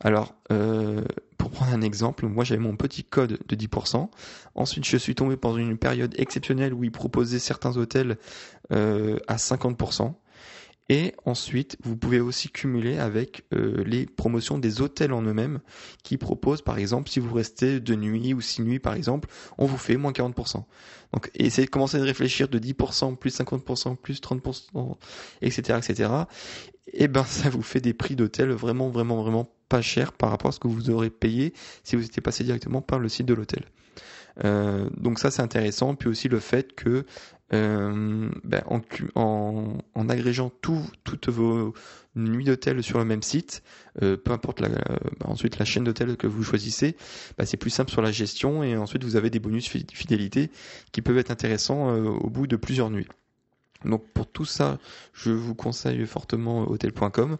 Alors, 0.00 0.34
euh, 0.52 1.04
pour 1.38 1.50
prendre 1.50 1.72
un 1.72 1.82
exemple, 1.82 2.26
moi 2.26 2.44
j'avais 2.44 2.60
mon 2.60 2.76
petit 2.76 3.04
code 3.04 3.38
de 3.46 3.56
10%. 3.56 4.10
Ensuite, 4.54 4.84
je 4.84 4.96
suis 4.96 5.14
tombé 5.14 5.36
pendant 5.36 5.58
une 5.58 5.78
période 5.78 6.14
exceptionnelle 6.18 6.74
où 6.74 6.84
ils 6.84 6.92
proposaient 6.92 7.38
certains 7.38 7.76
hôtels 7.76 8.18
euh, 8.72 9.18
à 9.28 9.36
50%. 9.36 10.14
Et 10.88 11.14
ensuite, 11.24 11.76
vous 11.82 11.96
pouvez 11.96 12.20
aussi 12.20 12.48
cumuler 12.48 12.98
avec 12.98 13.44
euh, 13.52 13.82
les 13.84 14.06
promotions 14.06 14.58
des 14.58 14.80
hôtels 14.80 15.12
en 15.12 15.22
eux-mêmes 15.22 15.60
qui 16.04 16.16
proposent, 16.16 16.62
par 16.62 16.78
exemple, 16.78 17.10
si 17.10 17.18
vous 17.18 17.34
restez 17.34 17.80
deux 17.80 17.96
nuits 17.96 18.34
ou 18.34 18.40
six 18.40 18.62
nuits, 18.62 18.78
par 18.78 18.94
exemple, 18.94 19.28
on 19.58 19.66
vous 19.66 19.78
fait 19.78 19.96
moins 19.96 20.12
40%. 20.12 20.62
Donc, 21.12 21.30
essayez 21.34 21.66
de 21.66 21.70
commencer 21.70 21.98
à 21.98 22.02
réfléchir 22.02 22.48
de 22.48 22.58
10%, 22.58 23.16
plus 23.16 23.36
50%, 23.36 23.96
plus 23.96 24.20
30%, 24.20 24.96
etc., 25.42 25.80
etc. 25.82 26.10
Et 26.92 27.08
ben, 27.08 27.24
ça 27.24 27.50
vous 27.50 27.62
fait 27.62 27.80
des 27.80 27.94
prix 27.94 28.14
d'hôtel 28.14 28.50
vraiment, 28.50 28.88
vraiment, 28.88 29.20
vraiment 29.20 29.50
pas 29.68 29.82
chers 29.82 30.12
par 30.12 30.30
rapport 30.30 30.50
à 30.50 30.52
ce 30.52 30.60
que 30.60 30.68
vous 30.68 30.90
aurez 30.90 31.10
payé 31.10 31.52
si 31.82 31.96
vous 31.96 32.04
étiez 32.04 32.22
passé 32.22 32.44
directement 32.44 32.80
par 32.80 33.00
le 33.00 33.08
site 33.08 33.26
de 33.26 33.34
l'hôtel. 33.34 33.64
Euh, 34.44 34.88
donc 34.96 35.18
ça 35.18 35.30
c'est 35.30 35.42
intéressant. 35.42 35.94
Puis 35.94 36.08
aussi 36.08 36.28
le 36.28 36.40
fait 36.40 36.74
que 36.74 37.04
euh, 37.52 38.28
ben, 38.42 38.62
en, 38.66 38.80
en, 39.14 39.78
en, 39.94 40.08
agrégeant 40.08 40.50
tout, 40.62 40.82
toutes 41.04 41.28
vos 41.28 41.74
nuits 42.16 42.44
d'hôtel 42.44 42.82
sur 42.82 42.98
le 42.98 43.04
même 43.04 43.22
site, 43.22 43.62
euh, 44.02 44.16
peu 44.16 44.32
importe 44.32 44.60
la, 44.60 44.68
ben, 44.68 44.78
ensuite 45.26 45.58
la 45.58 45.64
chaîne 45.64 45.84
d'hôtel 45.84 46.16
que 46.16 46.26
vous 46.26 46.42
choisissez, 46.42 46.96
ben, 47.38 47.44
c'est 47.44 47.56
plus 47.56 47.70
simple 47.70 47.90
sur 47.92 48.02
la 48.02 48.10
gestion 48.10 48.64
et 48.64 48.76
ensuite 48.76 49.04
vous 49.04 49.14
avez 49.16 49.30
des 49.30 49.38
bonus 49.38 49.68
fidélité 49.68 50.50
qui 50.90 51.02
peuvent 51.02 51.18
être 51.18 51.30
intéressants 51.30 51.90
euh, 51.90 52.08
au 52.08 52.30
bout 52.30 52.48
de 52.48 52.56
plusieurs 52.56 52.90
nuits. 52.90 53.08
Donc 53.84 54.04
pour 54.12 54.26
tout 54.26 54.44
ça, 54.44 54.78
je 55.12 55.30
vous 55.30 55.54
conseille 55.54 56.04
fortement 56.06 56.68
hôtel.com. 56.68 57.36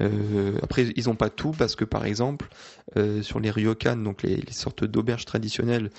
Euh, 0.00 0.58
après, 0.62 0.86
ils 0.96 1.06
n'ont 1.06 1.16
pas 1.16 1.30
tout 1.30 1.52
parce 1.52 1.76
que 1.76 1.84
par 1.84 2.04
exemple, 2.04 2.48
euh, 2.96 3.22
sur 3.22 3.40
les 3.40 3.50
ryokan, 3.50 3.96
donc 3.96 4.22
les, 4.22 4.42
sortes 4.50 4.84
d'auberges 4.84 5.24
traditionnelles, 5.24 5.90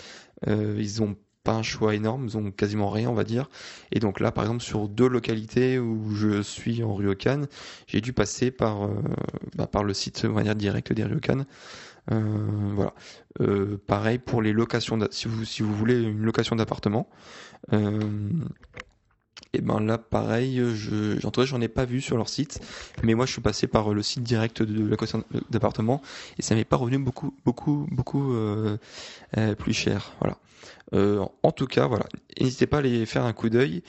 euh, 0.47 0.75
ils 0.79 1.01
ont 1.01 1.15
pas 1.43 1.53
un 1.53 1.63
choix 1.63 1.95
énorme, 1.95 2.25
ils 2.25 2.37
ont 2.37 2.51
quasiment 2.51 2.89
rien, 2.89 3.09
on 3.09 3.13
va 3.13 3.23
dire. 3.23 3.49
Et 3.91 3.99
donc 3.99 4.19
là, 4.19 4.31
par 4.31 4.43
exemple, 4.43 4.63
sur 4.63 4.87
deux 4.87 5.07
localités 5.07 5.79
où 5.79 6.13
je 6.13 6.41
suis 6.41 6.83
en 6.83 6.93
ryokan, 6.93 7.43
j'ai 7.87 8.01
dû 8.01 8.13
passer 8.13 8.51
par 8.51 8.83
euh, 8.83 8.89
bah, 9.55 9.67
par 9.67 9.83
le 9.83 9.93
site, 9.93 10.25
on 10.29 10.33
va 10.33 10.43
dire 10.43 10.55
direct 10.55 10.93
des 10.93 11.03
ryokan. 11.03 11.45
Voilà. 12.09 12.93
Pareil 13.85 14.17
pour 14.17 14.41
les 14.41 14.53
locations, 14.53 14.97
si 15.11 15.27
vous 15.27 15.43
si 15.43 15.61
vous 15.61 15.73
voulez 15.73 16.01
une 16.01 16.23
location 16.23 16.55
d'appartement. 16.55 17.09
Et 19.53 19.61
ben 19.61 19.79
là, 19.79 19.97
pareil, 19.97 20.61
je, 20.75 21.17
j'en 21.19 21.61
ai 21.61 21.67
pas 21.67 21.85
vu 21.85 22.01
sur 22.01 22.17
leur 22.17 22.29
site, 22.29 22.59
mais 23.03 23.13
moi 23.13 23.25
je 23.25 23.31
suis 23.31 23.41
passé 23.41 23.67
par 23.67 23.93
le 23.93 24.03
site 24.03 24.23
direct 24.23 24.61
de 24.61 24.83
la 24.83 24.89
location 24.89 25.23
d'appartement 25.49 26.01
et 26.37 26.41
ça 26.41 26.55
m'est 26.55 26.65
pas 26.65 26.75
revenu 26.75 26.97
beaucoup, 26.97 27.33
beaucoup, 27.45 27.87
beaucoup 27.91 28.33
euh, 28.33 28.77
euh, 29.37 29.55
plus 29.55 29.73
cher. 29.73 30.13
Voilà. 30.19 30.37
Euh, 30.93 31.25
en 31.43 31.51
tout 31.51 31.67
cas, 31.67 31.87
voilà, 31.87 32.05
n'hésitez 32.39 32.67
pas 32.67 32.77
à 32.77 32.79
aller 32.79 33.05
faire 33.05 33.25
un 33.25 33.33
coup 33.33 33.49
d'œil. 33.49 33.83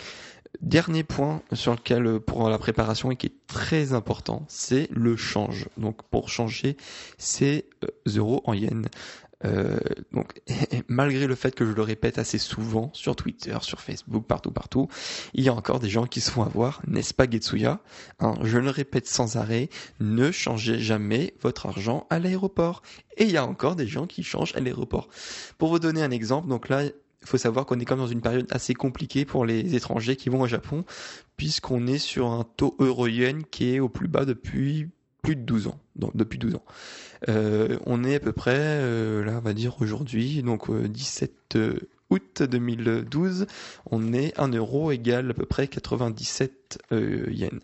Dernier 0.63 1.05
point 1.05 1.43
sur 1.53 1.73
lequel 1.73 2.21
pour 2.21 2.49
la 2.49 2.59
préparation 2.59 3.11
et 3.11 3.17
qui 3.17 3.27
est 3.27 3.47
très 3.47 3.93
important, 3.93 4.45
c'est 4.49 4.89
le 4.91 5.17
change. 5.17 5.69
Donc 5.77 6.03
pour 6.05 6.31
changer, 6.31 6.77
c'est 7.19 7.67
euros 8.07 8.43
en 8.45 8.55
yens. 8.55 8.87
Euh, 9.45 9.79
donc, 10.13 10.41
malgré 10.89 11.27
le 11.27 11.35
fait 11.35 11.55
que 11.55 11.65
je 11.65 11.73
le 11.73 11.83
répète 11.83 12.19
assez 12.19 12.39
souvent 12.39 12.91
sur 12.93 13.17
Twitter, 13.17 13.57
sur 13.63 13.81
Facebook, 13.81 14.27
partout, 14.27 14.51
partout, 14.51 14.89
il 15.35 15.45
y 15.45 15.49
a 15.49 15.55
encore 15.55 15.79
des 15.79 15.89
gens 15.89 16.07
qui 16.07 16.21
se 16.21 16.31
font 16.31 16.43
avoir, 16.43 16.83
n'est-ce 16.87 17.15
pas 17.15 17.29
Getsuya? 17.31 17.81
Hein, 18.21 18.35
Je 18.43 18.59
le 18.59 18.71
répète 18.71 19.07
sans 19.07 19.37
arrêt, 19.37 19.69
ne 20.01 20.31
changez 20.31 20.79
jamais 20.79 21.35
votre 21.41 21.67
argent 21.67 22.07
à 22.11 22.19
l'aéroport. 22.19 22.83
Et 23.17 23.25
il 23.25 23.31
y 23.31 23.37
a 23.37 23.47
encore 23.47 23.77
des 23.77 23.87
gens 23.87 24.07
qui 24.07 24.23
changent 24.23 24.55
à 24.55 24.61
l'aéroport. 24.61 25.09
Pour 25.59 25.71
vous 25.71 25.79
donner 25.79 26.03
un 26.03 26.11
exemple, 26.11 26.49
donc 26.49 26.69
là, 26.69 26.85
il 26.85 27.27
faut 27.27 27.39
savoir 27.39 27.67
qu'on 27.67 27.81
est 27.81 27.85
comme 27.85 27.99
dans 27.99 28.07
une 28.07 28.21
période 28.21 28.47
assez 28.51 28.75
compliquée 28.75 29.25
pour 29.25 29.45
les 29.45 29.75
étrangers 29.75 30.17
qui 30.17 30.29
vont 30.29 30.43
au 30.43 30.47
Japon, 30.47 30.85
puisqu'on 31.37 31.87
est 31.87 31.99
sur 31.99 32.29
un 32.29 32.45
taux 32.57 32.77
euro-yen 32.79 33.45
qui 33.45 33.75
est 33.75 33.81
au 33.81 33.89
plus 33.89 34.09
bas 34.09 34.25
depuis 34.25 34.89
plus 35.23 35.37
de 35.37 35.43
12 35.43 35.69
ans, 35.69 35.79
depuis 36.15 36.39
12 36.39 36.55
ans. 36.55 36.65
Euh, 37.29 37.79
on 37.87 38.05
est 38.05 38.17
à 38.17 38.21
peu 38.21 38.33
près, 38.33 38.57
euh, 38.57 39.25
là 39.25 39.35
on 39.39 39.41
va 39.41 39.53
dire 39.53 39.81
aujourd'hui, 39.81 40.43
donc 40.43 40.71
17 40.71 41.57
euh, 41.57 41.79
août 42.11 42.43
2012, 42.43 43.47
on 43.91 44.13
est 44.13 44.39
1 44.39 44.49
euro 44.49 44.93
égal 44.93 45.31
à 45.31 45.35
peu 45.35 45.47
près 45.47 45.69
97 45.69 46.79
yens. 47.31 47.61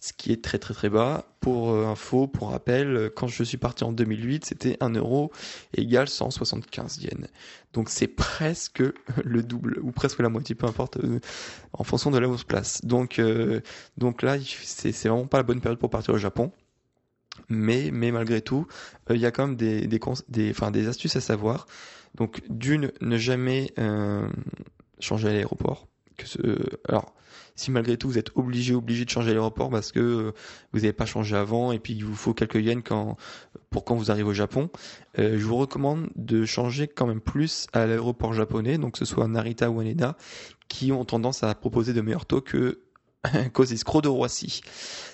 Ce 0.00 0.12
qui 0.12 0.32
est 0.32 0.44
très 0.44 0.58
très 0.58 0.74
très 0.74 0.90
bas. 0.90 1.24
Pour 1.40 1.70
info, 1.70 2.26
pour 2.26 2.50
rappel, 2.50 3.10
quand 3.16 3.26
je 3.26 3.42
suis 3.42 3.56
parti 3.56 3.84
en 3.84 3.92
2008, 3.92 4.44
c'était 4.44 4.76
1 4.80 4.90
euro 4.90 5.32
égal 5.74 6.08
175 6.08 6.98
yens. 7.02 7.26
Donc 7.72 7.88
c'est 7.88 8.06
presque 8.06 8.82
le 9.24 9.42
double, 9.42 9.78
ou 9.82 9.92
presque 9.92 10.20
la 10.20 10.28
moitié, 10.28 10.54
peu 10.54 10.66
importe, 10.66 10.98
en 11.72 11.84
fonction 11.84 12.10
de 12.10 12.18
là 12.18 12.28
où 12.28 12.32
on 12.32 12.36
se 12.36 12.44
place. 12.44 12.84
Donc, 12.84 13.18
donc 13.96 14.22
là, 14.22 14.36
c'est 14.62 15.08
vraiment 15.08 15.26
pas 15.26 15.38
la 15.38 15.42
bonne 15.42 15.62
période 15.62 15.78
pour 15.78 15.88
partir 15.88 16.12
au 16.12 16.18
Japon 16.18 16.52
mais 17.48 17.90
mais 17.92 18.10
malgré 18.10 18.40
tout, 18.40 18.66
euh, 19.10 19.16
il 19.16 19.20
y 19.20 19.26
a 19.26 19.30
quand 19.30 19.46
même 19.46 19.56
des 19.56 19.86
des 19.86 20.00
des 20.28 20.50
enfin 20.50 20.70
des 20.70 20.88
astuces 20.88 21.16
à 21.16 21.20
savoir. 21.20 21.66
Donc 22.14 22.42
d'une, 22.48 22.92
ne 23.00 23.18
jamais 23.18 23.72
euh, 23.78 24.28
changer 25.00 25.28
à 25.28 25.32
l'aéroport. 25.32 25.88
Ce, 26.24 26.38
alors 26.88 27.12
si 27.56 27.70
malgré 27.70 27.96
tout 27.96 28.08
vous 28.08 28.18
êtes 28.18 28.30
obligé 28.36 28.74
obligé 28.74 29.04
de 29.04 29.10
changer 29.10 29.30
l'aéroport 29.30 29.70
parce 29.70 29.92
que 29.92 30.00
euh, 30.00 30.32
vous 30.72 30.80
n'avez 30.80 30.92
pas 30.92 31.06
changé 31.06 31.36
avant 31.36 31.72
et 31.72 31.78
puis 31.78 31.94
il 31.94 32.04
vous 32.04 32.14
faut 32.14 32.34
quelques 32.34 32.56
yens 32.56 32.82
quand 32.84 33.16
pour 33.70 33.84
quand 33.84 33.96
vous 33.96 34.10
arrivez 34.10 34.28
au 34.28 34.34
Japon, 34.34 34.70
euh, 35.18 35.36
je 35.38 35.44
vous 35.44 35.56
recommande 35.56 36.08
de 36.14 36.44
changer 36.44 36.86
quand 36.86 37.06
même 37.06 37.20
plus 37.20 37.66
à 37.72 37.86
l'aéroport 37.86 38.32
japonais, 38.32 38.78
donc 38.78 38.92
que 38.92 38.98
ce 38.98 39.04
soit 39.04 39.26
Narita 39.26 39.70
ou 39.70 39.80
Haneda, 39.80 40.16
qui 40.68 40.92
ont 40.92 41.04
tendance 41.04 41.42
à 41.42 41.52
proposer 41.54 41.92
de 41.92 42.00
meilleurs 42.00 42.26
taux 42.26 42.40
que 42.40 42.80
cause 43.52 43.72
escroc 43.72 44.02
de 44.02 44.08
Roissy. 44.08 44.60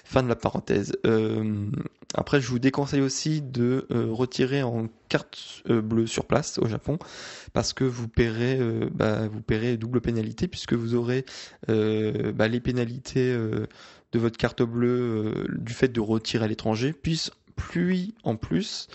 Fin 0.05 0.23
de 0.23 0.29
la 0.29 0.37
parenthèse. 0.37 0.93
Euh, 1.07 1.71
après, 2.15 2.41
je 2.41 2.49
vous 2.49 2.59
déconseille 2.59 3.01
aussi 3.01 3.41
de 3.41 3.87
euh, 3.91 4.07
retirer 4.11 4.63
en 4.63 4.89
carte 5.09 5.63
euh, 5.69 5.81
bleue 5.81 6.07
sur 6.07 6.25
place 6.25 6.59
au 6.59 6.67
Japon, 6.67 6.99
parce 7.53 7.73
que 7.73 7.85
vous 7.85 8.09
paierez, 8.09 8.59
bah, 8.93 9.29
vous 9.29 9.41
paierez 9.41 9.77
double 9.77 10.01
pénalité 10.01 10.49
puisque 10.49 10.73
vous 10.73 10.95
aurez 10.95 11.25
bah, 11.69 12.49
les 12.49 12.61
pénalités 12.61 13.33
de 13.33 14.19
votre 14.19 14.39
carte 14.39 14.63
bleue 14.63 15.47
du 15.59 15.73
fait 15.73 15.89
de 15.89 16.01
retirer 16.01 16.45
à 16.45 16.49
l'étranger, 16.49 16.93
puis 16.93 17.29
pluie 17.57 18.15
en 18.23 18.37
plus 18.37 18.89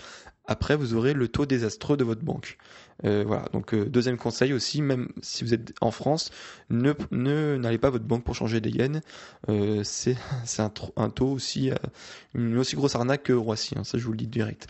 après, 0.47 0.75
vous 0.75 0.93
aurez 0.93 1.13
le 1.13 1.27
taux 1.27 1.45
désastreux 1.45 1.97
de 1.97 2.03
votre 2.03 2.23
banque. 2.23 2.57
Euh, 3.03 3.23
voilà. 3.25 3.45
Donc 3.51 3.73
euh, 3.73 3.85
deuxième 3.85 4.17
conseil 4.17 4.53
aussi, 4.53 4.81
même 4.81 5.09
si 5.21 5.43
vous 5.43 5.53
êtes 5.53 5.73
en 5.81 5.91
France, 5.91 6.31
ne 6.69 7.57
n'allez 7.57 7.77
pas 7.77 7.87
à 7.87 7.91
votre 7.91 8.05
banque 8.05 8.23
pour 8.23 8.35
changer 8.35 8.61
des 8.61 8.69
yens. 8.69 9.01
Euh, 9.49 9.81
c'est 9.83 10.15
un, 10.95 11.09
taux 11.09 11.31
aussi 11.31 11.71
une 12.33 12.57
aussi 12.57 12.75
grosse 12.75 12.95
arnaque 12.95 13.23
que 13.23 13.33
Roissy. 13.33 13.75
Hein, 13.77 13.83
ça 13.83 13.97
je 13.97 14.05
vous 14.05 14.11
le 14.11 14.17
dis 14.17 14.27
direct. 14.27 14.67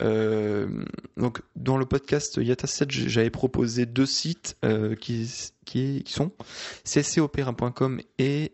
Donc 0.00 1.42
dans 1.54 1.76
le 1.76 1.86
podcast 1.86 2.38
Yata 2.38 2.66
7, 2.66 2.90
j'avais 2.90 3.30
proposé 3.30 3.86
deux 3.86 4.06
sites 4.06 4.56
qui 5.00 5.30
qui 5.64 6.04
qui 6.04 6.12
sont 6.12 6.32
ccopera.com 6.84 8.00
et 8.18 8.52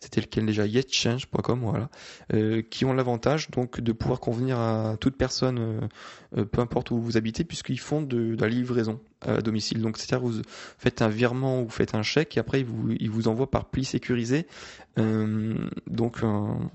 c'était 0.00 0.20
lequel 0.20 0.46
déjà? 0.46 0.66
Yetchange.com 0.66 1.60
voilà. 1.60 1.88
Euh, 2.32 2.62
qui 2.62 2.84
ont 2.84 2.92
l'avantage 2.92 3.50
donc 3.50 3.80
de 3.80 3.92
pouvoir 3.92 4.20
convenir 4.20 4.58
à 4.58 4.96
toute 5.00 5.16
personne 5.16 5.58
euh, 5.58 5.80
euh, 6.36 6.44
peu 6.44 6.60
importe 6.60 6.90
où 6.90 7.00
vous 7.00 7.16
habitez 7.16 7.44
puisqu'ils 7.44 7.80
font 7.80 8.02
de, 8.02 8.34
de, 8.34 8.40
la 8.40 8.48
livraison 8.48 9.00
à 9.22 9.40
domicile. 9.40 9.82
Donc 9.82 9.98
c'est-à-dire 9.98 10.26
vous 10.26 10.42
faites 10.78 11.02
un 11.02 11.08
virement 11.08 11.62
ou 11.62 11.68
faites 11.68 11.94
un 11.94 12.02
chèque 12.02 12.36
et 12.36 12.40
après 12.40 12.60
ils 12.60 12.66
vous 12.66 12.92
ils 12.92 13.10
vous 13.10 13.28
envoient 13.28 13.50
par 13.50 13.64
pli 13.66 13.84
sécurisé. 13.84 14.46
Donc 14.96 16.22
vos 16.22 16.70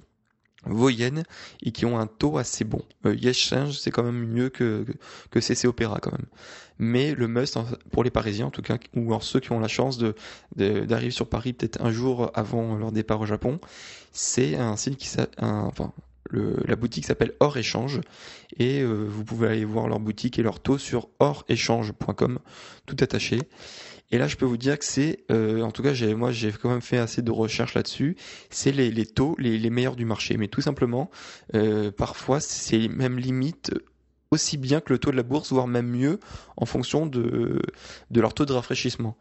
yens 0.67 1.23
et 1.61 1.71
qui 1.71 1.85
ont 1.85 1.99
un 1.99 2.07
taux 2.07 2.37
assez 2.37 2.63
bon. 2.63 2.81
Euh, 3.05 3.15
c'est 3.33 3.91
quand 3.91 4.03
même 4.03 4.27
mieux 4.27 4.49
que, 4.49 4.85
que, 5.31 5.39
CC 5.39 5.67
Opera 5.67 5.99
quand 6.01 6.11
même. 6.11 6.27
Mais 6.79 7.13
le 7.13 7.27
must 7.27 7.57
pour 7.91 8.03
les 8.03 8.09
Parisiens 8.09 8.47
en 8.47 8.51
tout 8.51 8.61
cas 8.61 8.77
ou 8.95 9.07
alors 9.07 9.23
ceux 9.23 9.39
qui 9.39 9.51
ont 9.51 9.59
la 9.59 9.67
chance 9.67 9.97
de 9.97 10.15
d'arriver 10.55 11.11
sur 11.11 11.29
Paris 11.29 11.53
peut-être 11.53 11.81
un 11.81 11.91
jour 11.91 12.31
avant 12.33 12.77
leur 12.77 12.91
départ 12.91 13.21
au 13.21 13.25
Japon, 13.25 13.59
c'est 14.11 14.55
un 14.55 14.75
site 14.75 14.97
qui 14.97 15.09
enfin 15.37 15.93
le, 16.29 16.57
la 16.65 16.75
boutique 16.75 17.05
s'appelle 17.05 17.33
Or 17.39 17.57
Échange 17.57 18.01
et 18.57 18.81
euh, 18.81 19.05
vous 19.07 19.23
pouvez 19.23 19.47
aller 19.49 19.65
voir 19.65 19.87
leur 19.87 19.99
boutique 19.99 20.39
et 20.39 20.43
leur 20.43 20.59
taux 20.59 20.77
sur 20.77 21.09
oréchange.com 21.19 22.39
tout 22.85 22.97
attaché. 22.99 23.39
Et 24.13 24.19
là, 24.19 24.27
je 24.27 24.35
peux 24.35 24.45
vous 24.45 24.57
dire 24.57 24.77
que 24.77 24.85
c'est, 24.85 25.23
euh, 25.31 25.61
en 25.61 25.71
tout 25.71 25.81
cas, 25.81 25.93
moi, 26.15 26.31
j'ai 26.31 26.51
quand 26.51 26.69
même 26.69 26.83
fait 26.83 26.99
assez 26.99 27.23
de 27.23 27.31
recherches 27.31 27.73
là-dessus. 27.73 28.15
C'est 28.51 28.71
les, 28.71 29.05
taux 29.07 29.35
les, 29.39 29.57
les, 29.57 29.69
meilleurs 29.71 29.95
du 29.95 30.05
marché, 30.05 30.37
mais 30.37 30.47
tout 30.47 30.61
simplement, 30.61 31.09
euh, 31.55 31.89
parfois, 31.89 32.39
c'est 32.39 32.89
même 32.89 33.17
limite 33.17 33.73
aussi 34.33 34.57
bien 34.57 34.81
que 34.81 34.91
le 34.91 34.99
taux 34.99 35.11
de 35.11 35.15
la 35.15 35.23
bourse, 35.23 35.51
voire 35.51 35.67
même 35.67 35.87
mieux 35.87 36.19
en 36.57 36.65
fonction 36.65 37.05
de, 37.05 37.61
de 38.11 38.21
leur 38.21 38.33
taux 38.33 38.45
de 38.45 38.53
rafraîchissement. 38.53 39.15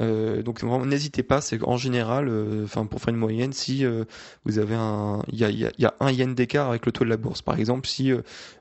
Euh, 0.00 0.42
donc 0.42 0.62
n'hésitez 0.62 1.22
pas, 1.22 1.40
c'est 1.40 1.62
en 1.64 1.76
général, 1.76 2.28
euh, 2.28 2.64
enfin 2.64 2.86
pour 2.86 3.00
faire 3.00 3.14
une 3.14 3.20
moyenne, 3.20 3.52
si 3.52 3.84
euh, 3.84 4.04
vous 4.44 4.58
avez 4.58 4.74
un, 4.74 5.22
il 5.32 5.38
y 5.38 5.86
a, 5.86 5.94
un 6.00 6.10
yen 6.10 6.34
d'écart 6.34 6.68
avec 6.68 6.86
le 6.86 6.92
taux 6.92 7.04
de 7.04 7.10
la 7.10 7.16
bourse. 7.16 7.42
Par 7.42 7.58
exemple, 7.58 7.88
si 7.88 8.12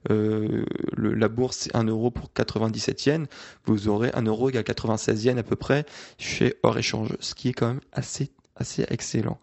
la 0.10 1.28
bourse 1.28 1.58
c'est 1.58 1.76
1 1.76 1.84
euro 1.84 2.10
pour 2.10 2.32
97 2.34 3.06
yens, 3.06 3.28
vous 3.66 3.88
aurez 3.90 4.12
1 4.14 4.24
euro 4.24 4.50
égale 4.50 4.64
96 4.64 5.26
yens 5.26 5.40
à 5.40 5.44
peu 5.44 5.56
près 5.56 5.86
chez 6.18 6.56
hors 6.64 6.78
échange, 6.78 7.16
ce 7.20 7.36
qui 7.36 7.50
est 7.50 7.54
quand 7.54 7.68
même 7.68 7.82
assez 7.92 8.32
assez 8.60 8.86
excellent. 8.90 9.40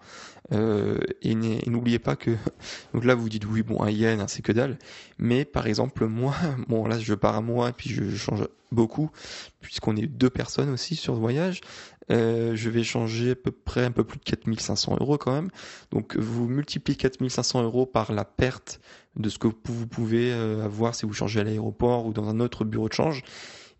Euh, 0.52 0.98
et 1.22 1.34
n'oubliez 1.34 1.98
pas 1.98 2.16
que 2.16 2.32
donc 2.92 3.04
là 3.04 3.14
vous 3.14 3.30
dites 3.30 3.46
oui 3.46 3.62
bon 3.62 3.82
un 3.82 3.88
yen 3.88 4.20
hein, 4.20 4.26
c'est 4.28 4.42
que 4.42 4.52
dalle, 4.52 4.78
mais 5.16 5.46
par 5.46 5.66
exemple 5.66 6.06
moi 6.06 6.34
bon 6.68 6.86
là 6.86 6.98
je 6.98 7.14
pars 7.14 7.34
à 7.34 7.40
moi 7.40 7.72
puis 7.72 7.88
je, 7.88 8.14
change 8.14 8.46
beaucoup 8.70 9.10
puisqu'on 9.62 9.96
est 9.96 10.06
deux 10.06 10.28
personnes 10.28 10.68
aussi 10.68 10.96
sur 10.96 11.14
le 11.14 11.20
voyage. 11.20 11.62
Euh, 12.10 12.54
je 12.54 12.68
vais 12.68 12.82
changer 12.82 13.30
à 13.30 13.34
peu 13.34 13.50
près 13.50 13.86
un 13.86 13.90
peu 13.90 14.04
plus 14.04 14.18
de 14.18 14.24
4500 14.24 14.98
euros 15.00 15.16
quand 15.16 15.32
même. 15.32 15.48
Donc 15.90 16.14
vous 16.16 16.46
multipliez 16.46 16.96
4500 16.96 17.62
euros 17.62 17.86
par 17.86 18.12
la 18.12 18.26
perte 18.26 18.80
de 19.16 19.30
ce 19.30 19.38
que 19.38 19.48
vous 19.64 19.86
pouvez 19.86 20.30
euh, 20.30 20.62
avoir 20.62 20.94
si 20.94 21.06
vous 21.06 21.14
changez 21.14 21.40
à 21.40 21.44
l'aéroport 21.44 22.04
ou 22.04 22.12
dans 22.12 22.28
un 22.28 22.40
autre 22.40 22.64
bureau 22.64 22.88
de 22.88 22.94
change 22.94 23.22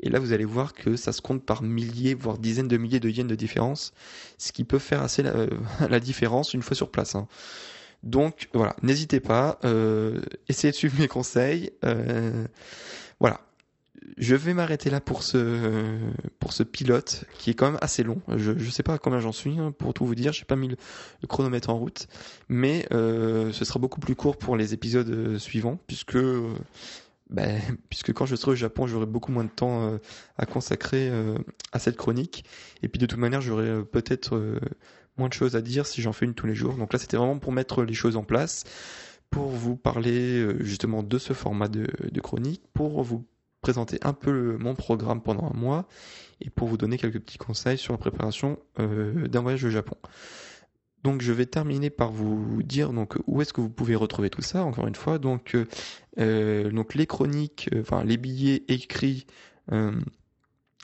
et 0.01 0.11
là, 0.11 0.19
vous 0.19 0.33
allez 0.33 0.45
voir 0.45 0.75
que 0.75 0.97
ça 0.97 1.13
se 1.13 1.23
compte 1.23 1.45
par 1.45 1.63
milliers, 1.63 2.15
voire 2.15 2.39
dizaines 2.39 2.69
de 2.69 2.77
milliers 2.77 3.01
de 3.01 3.09
yens 3.09 3.29
de 3.29 3.35
différence, 3.35 3.93
ce 4.39 4.53
qui 4.53 4.65
peut 4.65 4.79
faire 4.79 5.03
assez 5.03 5.23
la, 5.23 5.35
euh, 5.35 6.01
différence 6.01 6.55
une 6.55 6.63
fois 6.63 6.77
sur 6.77 6.91
place. 6.91 7.15
Hein. 7.15 7.27
Donc 8.03 8.49
voilà, 8.53 8.77
n'hésitez 8.83 9.21
pas, 9.21 9.59
euh, 9.65 10.21
essayez 10.49 10.73
de 10.73 10.77
suivre 10.77 11.01
mes 11.01 11.09
conseils. 11.09 11.71
Euh, 11.85 12.47
voilà, 13.19 13.41
je 14.19 14.35
vais 14.35 14.53
m'arrêter 14.53 14.91
là 14.91 15.01
pour 15.01 15.23
ce 15.23 15.97
pour 16.39 16.53
ce 16.53 16.63
pilote 16.63 17.25
qui 17.39 17.49
est 17.49 17.55
quand 17.55 17.71
même 17.71 17.79
assez 17.81 18.03
long. 18.03 18.21
Je 18.37 18.51
ne 18.51 18.71
sais 18.71 18.83
pas 18.83 18.99
combien 18.99 19.21
j'en 19.21 19.33
suis 19.33 19.59
hein, 19.59 19.73
pour 19.73 19.95
tout 19.95 20.05
vous 20.05 20.15
dire. 20.15 20.35
J'ai 20.35 20.45
pas 20.45 20.57
mis 20.57 20.69
le, 20.69 20.77
chronomètre 21.27 21.71
en 21.71 21.79
route, 21.79 22.07
mais 22.51 22.87
ce 22.91 23.65
sera 23.65 23.81
beaucoup 23.81 24.01
plus 24.01 24.15
court 24.15 24.37
pour 24.37 24.59
les 24.59 24.75
épisodes 24.75 25.39
suivants 25.39 25.79
puisque 25.87 26.19
ben, 27.31 27.61
puisque 27.89 28.13
quand 28.13 28.27
je 28.27 28.37
serai 28.37 28.53
au 28.53 28.57
Japon, 28.57 28.87
j'aurai 28.87 29.07
beaucoup 29.07 29.33
moins 29.33 29.45
de 29.45 29.51
temps 29.51 29.89
euh, 29.89 29.99
à 30.37 30.47
consacrer 30.47 31.09
euh, 31.11 31.37
à 31.73 31.79
cette 31.79 31.97
chronique. 31.97 32.45
Et 32.83 32.89
puis 32.89 32.99
de 32.99 33.07
toute 33.07 33.19
manière, 33.19 33.41
j'aurai 33.41 33.69
euh, 33.69 33.83
peut-être 33.83 34.61
moins 35.17 35.29
de 35.29 35.33
choses 35.33 35.57
à 35.57 35.63
dire 35.63 35.87
si 35.87 36.03
j'en 36.03 36.13
fais 36.13 36.27
une 36.27 36.35
tous 36.35 36.47
les 36.47 36.55
jours. 36.55 36.75
Donc 36.75 36.93
là, 36.93 36.99
c'était 36.99 37.17
vraiment 37.17 37.39
pour 37.39 37.53
mettre 37.53 37.83
les 37.83 37.95
choses 37.95 38.17
en 38.17 38.25
place, 38.25 38.65
pour 39.31 39.49
vous 39.49 39.77
parler 39.77 40.47
justement 40.61 41.03
de 41.03 41.19
ce 41.19 41.33
format 41.33 41.69
de, 41.69 41.87
de, 42.11 42.21
chronique, 42.21 42.63
pour 42.73 43.03
vous 43.03 43.25
présenter 43.61 43.99
un 44.03 44.13
peu 44.13 44.57
mon 44.59 44.75
programme 44.75 45.23
pendant 45.23 45.49
un 45.51 45.57
mois 45.57 45.87
et 46.41 46.51
pour 46.51 46.69
vous 46.69 46.77
donner 46.77 46.99
quelques 46.99 47.21
petits 47.21 47.39
conseils 47.39 47.79
sur 47.79 47.93
la 47.93 47.99
préparation 47.99 48.59
d'un 48.77 49.41
voyage 49.41 49.65
au 49.65 49.71
Japon. 49.71 49.97
Donc 51.05 51.21
je 51.21 51.33
vais 51.33 51.45
terminer 51.45 51.91
par 51.91 52.11
vous 52.11 52.63
dire 52.63 52.93
donc 52.95 53.17
où 53.27 53.43
est-ce 53.43 53.53
que 53.53 53.61
vous 53.61 53.69
pouvez 53.69 53.95
retrouver 53.95 54.31
tout 54.31 54.41
ça 54.41 54.65
encore 54.65 54.87
une 54.87 54.95
fois. 54.95 55.19
Donc 55.19 55.55
euh, 55.55 55.67
euh 56.19 56.71
donc 56.71 56.95
les 56.95 57.07
chroniques 57.07 57.69
euh, 57.75 57.83
enfin 57.83 58.03
les 58.05 58.17
billets 58.17 58.65
écrits 58.69 59.27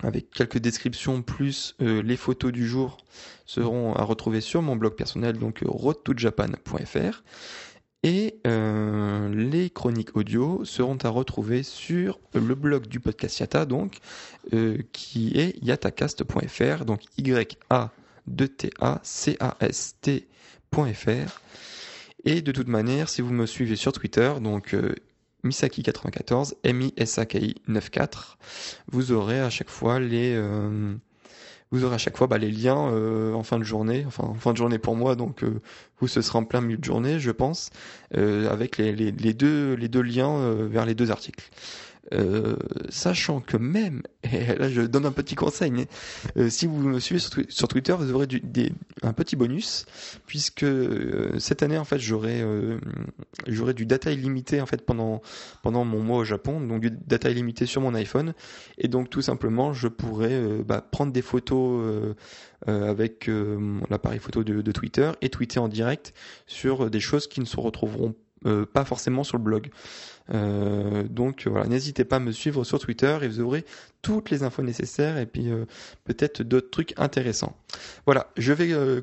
avec 0.03 0.31
quelques 0.31 0.59
descriptions 0.59 1.21
plus 1.21 1.77
les 1.81 2.17
photos 2.17 2.51
du 2.51 2.67
jour 2.67 2.97
seront 3.45 3.93
à 3.93 4.03
retrouver 4.05 4.41
sur 4.41 4.63
mon 4.63 4.75
blog 4.75 4.95
personnel 4.95 5.37
donc 5.37 5.63
roadtojapan.fr 5.67 7.23
et 8.03 8.41
les 8.45 9.69
chroniques 9.69 10.17
audio 10.17 10.65
seront 10.65 10.97
à 11.03 11.11
retrouver 11.11 11.63
sur 11.63 12.19
le 12.33 12.55
blog 12.55 12.87
du 12.87 13.01
podcast 13.01 13.41
Yata 13.41 13.67
donc 13.67 13.99
qui 14.93 15.39
est 15.39 15.63
yatacast.fr 15.63 16.87
donc 16.87 17.03
y 17.19 17.35
a 17.69 17.93
de 18.27 18.47
T-A-C-A-S-T.fr. 18.47 19.41
Et 22.25 22.43
de 22.43 22.53
toute 22.53 22.69
manière, 22.69 23.09
si 23.09 23.23
vous 23.23 23.33
me 23.33 23.47
suivez 23.47 23.77
sur 23.77 23.93
Twitter, 23.93 24.33
donc 24.43 24.75
euh, 24.75 24.95
Misaki94, 25.45 26.55
M-I-S-A-K-I 26.65 27.55
94, 27.67 28.37
vous 28.89 29.13
aurez 29.13 29.41
à 29.41 29.49
chaque 29.49 29.71
fois 29.71 30.01
les, 30.01 30.35
euh, 30.35 30.95
vous 31.71 31.85
aurez 31.85 31.95
à 31.95 31.99
chaque 31.99 32.19
fois 32.19 32.27
bah, 32.27 32.37
les 32.37 32.51
liens 32.51 32.91
euh, 32.93 33.33
en 33.33 33.43
fin 33.43 33.59
de 33.59 33.65
journée, 33.65 34.05
enfin 34.07 34.25
en 34.25 34.35
fin 34.35 34.53
de 34.53 34.59
journée 34.59 34.79
pour 34.79 34.97
moi, 34.97 35.17
donc 35.17 35.45
vous 35.99 36.09
ce 36.09 36.21
sera 36.21 36.41
en 36.41 36.45
plein 36.45 36.61
milieu 36.61 36.77
de 36.77 36.85
journée, 36.85 37.19
je 37.21 37.31
pense, 37.31 37.71
avec 38.13 38.77
les, 38.77 38.93
les, 38.93 39.33
deux, 39.33 39.75
les 39.75 39.89
deux 39.89 40.03
liens 40.03 40.55
vers 40.69 40.85
les 40.85 40.95
deux 40.95 41.11
articles. 41.11 41.49
Euh, 42.13 42.57
sachant 42.89 43.41
que 43.41 43.57
même, 43.57 44.03
et 44.25 44.57
là 44.57 44.69
je 44.69 44.83
donne 44.83 45.07
un 45.07 45.13
petit 45.13 45.37
conseil, 45.37 45.87
euh, 46.37 46.51
si 46.51 46.67
vous 46.67 46.77
me 46.77 46.99
suivez 46.99 47.21
sur, 47.21 47.69
Twitter, 47.69 47.95
vous 47.97 48.13
aurez 48.13 48.27
un 49.03 49.13
petit 49.13 49.37
bonus, 49.37 49.87
puisque 50.27 50.65
euh, 50.65 51.39
cette 51.39 51.63
année 51.63 51.79
en 51.79 51.85
fait 51.85 51.99
j'aurai 51.99 52.45
du 53.75 53.87
data 53.87 54.11
illimité 54.11 54.61
en 54.61 54.67
fait 54.67 54.85
pendant 54.85 55.23
pendant 55.63 55.85
mon 55.85 56.01
mois 56.01 56.19
au 56.19 56.25
Japon, 56.25 56.61
donc 56.61 56.81
du 56.81 56.91
data 56.91 57.31
illimité 57.31 57.67
sur 57.67 57.81
mon 57.81 57.95
iPhone, 57.95 58.35
et 58.79 58.89
donc 58.89 59.09
tout 59.09 59.23
simplement 59.23 59.73
je 59.73 59.87
pourrais 59.87 60.41
bah, 60.67 60.81
prendre 60.81 61.13
des 61.13 61.23
photos 61.23 62.15
avec 62.67 63.31
l'appareil 63.89 64.19
photo 64.19 64.43
de, 64.43 64.63
de 64.63 64.73
Twitter 64.73 65.13
et 65.21 65.29
tweeter 65.29 65.61
en 65.61 65.69
direct 65.69 66.13
sur 66.47 66.91
des 66.91 67.01
choses 67.01 67.29
qui 67.29 67.41
ne 67.41 67.47
se 67.47 67.59
retrouveront 67.59 68.13
pas 68.13 68.30
forcément 68.85 69.25
sur 69.25 69.39
le 69.39 69.45
blog. 69.45 69.71
Euh, 70.33 71.03
donc 71.05 71.47
voilà, 71.47 71.67
n'hésitez 71.67 72.05
pas 72.05 72.17
à 72.17 72.21
me 72.21 72.33
suivre 72.33 72.65
sur 72.65 72.79
Twitter 72.79 73.19
et 73.23 73.29
vous 73.29 73.41
aurez 73.41 73.65
toutes 74.03 74.31
les 74.31 74.43
infos 74.43 74.63
nécessaires 74.63 75.19
et 75.19 75.27
puis 75.27 75.51
euh, 75.51 75.65
peut-être 76.05 76.43
d'autres 76.43 76.71
trucs 76.71 76.95
intéressants. 76.99 77.57
Voilà, 78.07 78.29
je 78.37 78.53
vais 78.53 78.73
euh, 78.73 79.03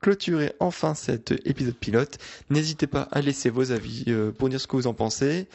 clôturer 0.00 0.52
enfin 0.60 0.94
cet 0.94 1.32
épisode 1.46 1.76
pilote. 1.76 2.18
N'hésitez 2.50 2.86
pas 2.86 3.02
à 3.12 3.20
laisser 3.20 3.50
vos 3.50 3.72
avis 3.72 4.04
pour 4.36 4.48
dire 4.48 4.60
ce 4.60 4.66
que 4.66 4.76
vous 4.76 4.86
en 4.86 4.92
pensez 4.92 5.48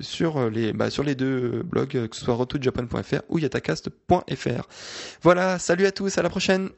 sur 0.00 0.48
les 0.48 0.72
bah, 0.72 0.88
sur 0.88 1.02
les 1.02 1.14
deux 1.14 1.62
blogs, 1.62 2.08
que 2.08 2.16
ce 2.16 2.24
soit 2.24 2.34
rotojapan.fr 2.34 3.20
ou 3.28 3.38
yatacast.fr. 3.38 4.68
Voilà, 5.20 5.58
salut 5.58 5.84
à 5.84 5.92
tous, 5.92 6.16
à 6.16 6.22
la 6.22 6.30
prochaine. 6.30 6.70